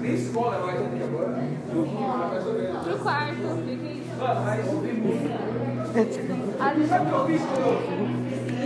Nem 0.00 0.14
escola 0.14 0.58
vai 0.58 0.76
aqui 0.76 1.02
agora. 1.02 1.36
Mais 2.30 2.46
ou 2.46 2.54
menos. 2.54 2.82
Pro 2.82 2.98
quarto. 2.98 3.34
Fica 3.66 3.86
aí. 3.86 4.00
Mano, 4.18 4.40
mas 4.44 4.68
ouvi 4.68 4.92
muito. 4.92 5.30
Às 6.60 6.74
vezes 6.74 6.88
Sabe 6.88 7.06
o 7.06 7.08
que 7.08 7.14
eu 7.14 7.26
fiz 7.26 7.42
quando 7.42 7.64
eu. 7.66 7.74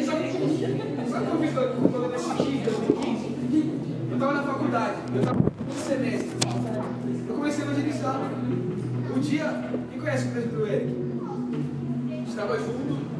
Sabe 0.07 0.17
o 0.17 0.25
que 0.25 1.35
eu 1.35 1.39
fiz 1.39 1.53
quando 1.55 2.05
eu 2.05 2.11
decidi 2.11 2.59
em 2.59 2.63
2015? 2.63 3.35
Eu 4.11 4.15
estava 4.15 4.33
na 4.33 4.43
faculdade, 4.43 4.97
eu 5.15 5.21
estava 5.21 5.41
no 5.41 5.73
semestre. 5.73 6.31
Eu 7.29 7.35
comecei 7.35 7.65
a 7.65 7.67
evangelizar. 7.67 8.21
Um 9.17 9.21
dia, 9.21 9.65
quem 9.91 10.01
conhece 10.01 10.27
o 10.27 10.31
presbítero 10.33 10.67
Eric? 10.67 10.95
A 12.11 12.15
gente 12.15 12.31
estava 12.31 12.59
junto. 12.59 13.15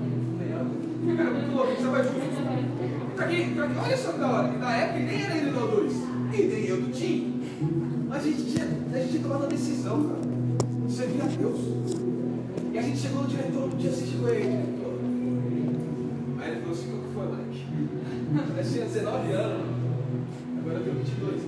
Era 1.07 1.31
muito 1.31 1.55
louco, 1.55 1.67
a 1.67 1.71
gente 1.71 1.81
estava 1.81 2.03
junto. 2.03 3.15
Pra 3.15 3.27
quem, 3.29 3.55
pra 3.55 3.67
quem, 3.69 3.79
olha 3.79 3.97
só 3.97 4.13
que 4.13 4.19
da 4.19 4.29
hora, 4.29 4.49
na 4.49 4.77
época 4.77 4.99
nem 4.99 5.23
era 5.23 5.37
ele 5.37 5.51
do 5.51 5.61
gente 8.25 8.53
tinha, 8.53 8.65
a 8.65 8.99
gente 8.99 9.11
tinha 9.11 9.23
tomado 9.23 9.41
uma 9.41 9.49
decisão, 9.49 10.05
cara. 10.05 10.21
De 10.87 10.93
servir 10.93 11.23
a 11.23 11.27
Deus. 11.27 11.61
E 12.73 12.79
a 12.79 12.83
gente 12.83 12.99
chegou 12.99 13.23
no 13.23 13.29
diretor, 13.29 13.65
um 13.65 13.77
dia 13.77 13.91
você 13.91 14.07
chegou 14.07 14.29
aí, 14.29 14.43
diretor. 14.43 14.95
Aí 16.41 16.51
ele 16.51 16.61
falou 16.61 16.73
assim, 16.75 16.95
o 16.95 17.03
que 17.03 17.15
foi, 17.15 17.27
moleque? 17.27 17.67
Eu 18.59 18.65
tinha 18.65 18.85
19 18.85 19.33
anos, 19.33 19.67
agora 20.59 20.77
eu 20.79 20.85
tenho 20.85 20.97
22. 20.97 21.41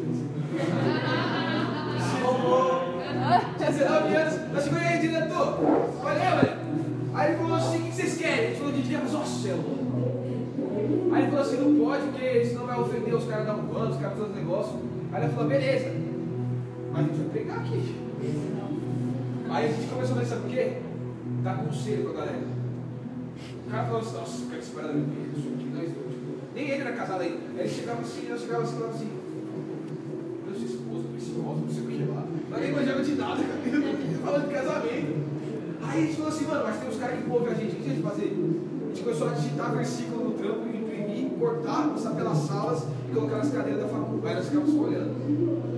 Se 2.02 2.22
roubou. 2.22 2.84
Tinha 3.56 3.70
19 3.70 4.14
anos, 4.14 4.52
nós 4.52 4.64
chegou 4.64 4.78
aí, 4.78 4.98
diretor. 5.00 5.58
Falei, 6.02 6.22
é, 6.22 6.36
velho. 6.36 6.56
Aí 7.14 7.30
ele 7.30 7.38
falou 7.38 7.56
assim, 7.56 7.78
o 7.78 7.82
que 7.82 7.94
vocês 7.94 8.16
querem? 8.18 8.38
A 8.38 8.48
gente 8.48 8.58
falou 8.58 8.72
de 8.72 8.82
dia, 8.82 9.00
mas 9.02 9.14
ó 9.14 9.24
céu. 9.24 9.58
Aí 11.12 11.22
ele 11.22 11.30
falou 11.30 11.44
assim, 11.44 11.56
não 11.56 11.84
pode, 11.84 12.02
porque 12.08 12.44
senão 12.44 12.66
vai 12.66 12.78
ofender 12.78 13.14
os 13.14 13.24
caras 13.24 13.46
da 13.46 13.54
Urbana, 13.54 13.90
os 13.90 13.96
caras 13.96 14.18
fazendo 14.18 14.36
negócio. 14.36 14.74
Aí 15.12 15.24
ele 15.24 15.32
falou, 15.32 15.48
beleza. 15.48 16.15
Mas 16.96 17.04
a 17.04 17.08
gente 17.08 17.18
vai 17.18 17.28
pegar 17.28 17.56
aqui. 17.56 17.94
Aí 19.50 19.66
a 19.66 19.68
gente 19.68 19.88
começou 19.90 20.18
a 20.18 20.24
sabe 20.24 20.46
o 20.46 20.50
quê? 20.50 20.78
Dar 21.44 21.58
conselho 21.58 22.04
pra 22.04 22.12
galera. 22.24 22.46
O 23.66 23.70
cara 23.70 23.84
falou 23.84 24.00
assim, 24.00 24.16
nossa, 24.16 24.42
eu 24.42 24.48
quero 24.48 24.62
separar 24.62 24.86
da 24.88 24.94
minha 24.94 25.28
aqui, 25.28 25.70
nós 25.74 25.92
dois. 25.92 26.16
Nem 26.54 26.70
ele 26.70 26.80
era 26.80 26.92
casado 26.92 27.20
ainda. 27.20 27.60
Ele 27.60 27.68
chegava 27.68 28.00
assim, 28.00 28.28
nós 28.30 28.40
chegava 28.40 28.62
assim, 28.62 28.76
falava 28.76 28.94
assim, 28.94 29.10
meu 30.46 30.54
esposa, 30.56 31.08
preciosa, 31.12 31.60
não 31.60 31.68
sei 31.68 31.82
o 31.82 31.86
que 31.86 32.04
lá. 32.10 32.26
Nós 32.48 32.60
nem 32.62 32.72
manjava 32.72 33.02
de 33.02 33.14
nada, 33.14 33.42
falando 34.24 34.48
de 34.48 34.54
casamento. 34.54 35.26
Aí 35.82 36.02
a 36.02 36.06
gente 36.06 36.16
falou 36.16 36.32
assim, 36.32 36.46
mano, 36.46 36.64
mas 36.64 36.76
tem 36.80 36.88
uns 36.88 36.96
caras 36.96 37.22
que 37.22 37.30
ouvem 37.30 37.48
a 37.48 37.54
gente, 37.54 37.72
o 37.72 37.76
que 37.76 37.90
a 37.90 37.92
gente 37.92 38.02
fazer? 38.02 38.24
A 38.24 38.88
gente 38.88 39.02
começou 39.04 39.28
a 39.28 39.32
digitar 39.32 39.76
versículo 39.76 40.24
no 40.24 40.30
trampo, 40.32 40.75
imprimir, 41.16 41.38
cortar, 41.38 41.88
passar 41.90 42.14
pelas 42.14 42.38
salas 42.38 42.84
e 43.08 43.14
colocar 43.14 43.38
nas 43.38 43.50
cadeiras 43.50 43.82
da 43.82 43.88
faculdade. 43.88 44.28
Aí 44.28 44.34
nós 44.34 44.46
ficávamos 44.46 44.74
só 44.74 44.80
olhando. 44.82 45.14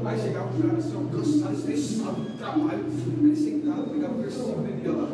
Aí 0.05 0.18
chegava 0.18 0.49
o 0.49 0.62
cara 0.62 0.78
assim, 0.78 0.95
ó, 0.97 1.16
cansado, 1.16 1.55
estressado 1.55 2.20
do 2.22 2.39
trabalho. 2.39 2.68
Aí 2.70 2.80
ele 3.24 3.36
sentado, 3.36 3.91
pegava 3.91 4.14
o 4.14 4.18
versículo 4.18 4.66
e 4.66 4.70
lia 4.80 4.93
lá. 4.93 5.09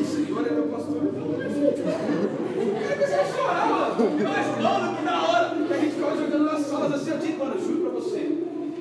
O 0.00 0.04
Senhor 0.04 0.46
é 0.46 0.50
meu 0.50 0.66
pastor. 0.68 0.96
O 0.96 1.12
cara 2.80 2.94
começou 2.94 3.20
a 3.20 3.24
chorar, 3.24 3.68
mano. 3.68 3.94
E 3.98 4.22
mano, 4.62 4.96
que 4.96 5.04
da 5.04 5.22
hora. 5.22 5.54
E 5.56 5.72
a 5.72 5.76
gente 5.78 5.94
ficava 5.94 6.16
jogando 6.16 6.44
nas 6.44 6.60
salas 6.66 6.92
assim, 6.92 7.10
eu 7.10 7.18
disse, 7.18 7.36
mano, 7.36 7.54
eu 7.54 7.60
juro 7.60 7.80
pra 7.80 7.90
você. 7.90 8.22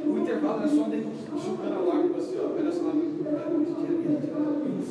O 0.05 0.19
intervalo 0.19 0.59
era 0.59 0.69
só 0.69 0.83
dele 0.83 1.07
jogando 1.33 1.73
a 1.73 1.93
lágrima 1.93 2.17
assim, 2.17 2.37
ó. 2.39 2.59
Era 2.59 2.71
só 2.71 2.83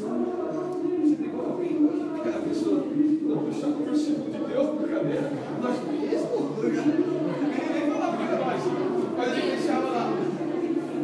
Você 0.03 0.92
Aquela 1.13 2.41
pessoa 2.49 2.85
não 3.23 3.39
puxar 3.39 3.69
com 3.69 3.83
o 3.83 3.85
versículo 3.87 4.31
de 4.31 4.39
Deus 4.39 4.69
por 4.71 4.89
cadeira. 4.89 5.31
Nós 5.61 5.77
mesmo? 5.91 6.37
Ninguém 6.63 7.69
nem 7.73 7.91
falava 7.91 8.17
pra 8.17 8.37
nós. 8.37 8.61
Mas 9.17 9.29
a 9.29 9.35
gente 9.35 9.51
deixava 9.57 9.89
lá. 9.91 10.05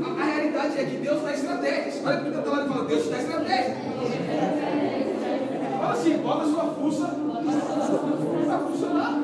A, 0.02 0.06
a 0.20 0.24
realidade 0.24 0.78
é 0.78 0.84
que 0.84 0.96
Deus 0.96 1.22
dá 1.22 1.32
estratégias. 1.32 2.02
Olha 2.04 2.18
porque 2.18 2.38
tá 2.38 2.50
lá 2.50 2.64
e 2.64 2.68
fala, 2.68 2.84
Deus 2.84 3.02
te 3.02 3.10
dá 3.10 3.18
estratégia. 3.18 3.76
Fala 5.78 5.92
assim, 5.92 6.16
bota 6.18 6.42
a 6.42 6.46
sua 6.46 6.64
fuça 6.64 7.06
pra 8.46 8.58
funcionar. 8.58 9.20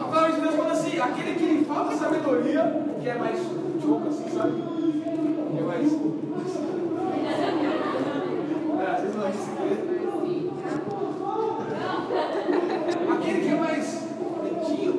A 0.00 0.04
palavra 0.04 0.32
de 0.32 0.40
Deus 0.40 0.54
fala 0.54 0.72
assim, 0.72 0.98
aquele 0.98 1.34
que 1.34 1.64
falta 1.64 1.94
sabedoria, 1.96 2.82
que 3.00 3.08
é 3.08 3.14
mais 3.14 3.38
jogo 3.82 4.08
assim, 4.08 4.28
sabe? 4.34 4.52
Que 4.52 5.58
é 5.58 5.62
mais. 5.62 5.92
É, 8.78 8.86
às 8.90 9.00
vezes 9.00 9.16
não 9.16 9.26
é 9.26 9.30
de 9.30 9.36
segredo. 9.38 9.98
Aquele 13.12 13.40
que 13.40 13.48
é 13.48 13.54
mais 13.54 14.06
lentinho, 14.42 14.92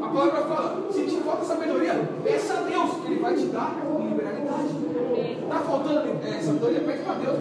a 0.00 0.06
palavra 0.06 0.42
fala, 0.42 0.68
se 0.90 1.02
te 1.04 1.16
falta 1.16 1.44
sabedoria, 1.44 1.94
peça 2.22 2.54
a 2.54 2.62
Deus, 2.62 2.90
que 2.94 3.06
Ele 3.12 3.20
vai 3.20 3.34
te 3.34 3.46
dar 3.46 3.76
em 4.00 4.08
liberalidade. 4.08 4.74
Está 5.42 5.58
faltando 5.60 6.00
é, 6.24 6.40
sabedoria, 6.40 6.80
pede 6.80 7.02
para 7.02 7.14
Deus. 7.14 7.38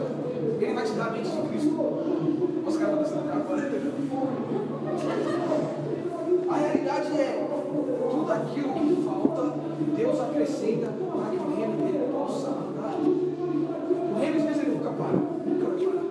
Ele 0.60 0.74
vai 0.74 0.84
te 0.84 0.92
dar 0.94 1.08
a 1.08 1.12
mente 1.12 1.30
de 1.30 1.42
Cristo. 1.50 1.70
Os 2.66 2.78
caras 2.78 3.08
estão 3.08 3.22
dançando 3.22 3.32
agora. 3.32 3.62
A 6.50 6.56
realidade 6.56 7.12
é, 7.20 7.48
tudo 8.10 8.32
aquilo 8.32 8.74
que 8.74 9.02
falta, 9.04 9.54
Deus 9.96 10.20
acrescenta 10.20 10.88
para 10.88 11.30
que 11.30 11.38
o 11.38 11.56
reino 11.56 11.78
dele 11.78 12.08
possa 12.12 12.48
andar. 12.48 12.96
O 12.96 14.20
reino 14.20 14.38
de 14.40 14.46
Deus 14.46 14.58
ele 14.58 14.72
nunca 14.76 14.92
para, 14.92 15.18
nunca 15.46 15.66
vai 15.66 15.76
parar. 15.76 16.02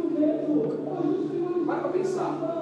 Nunca. 0.49 0.83
Para 2.41 2.62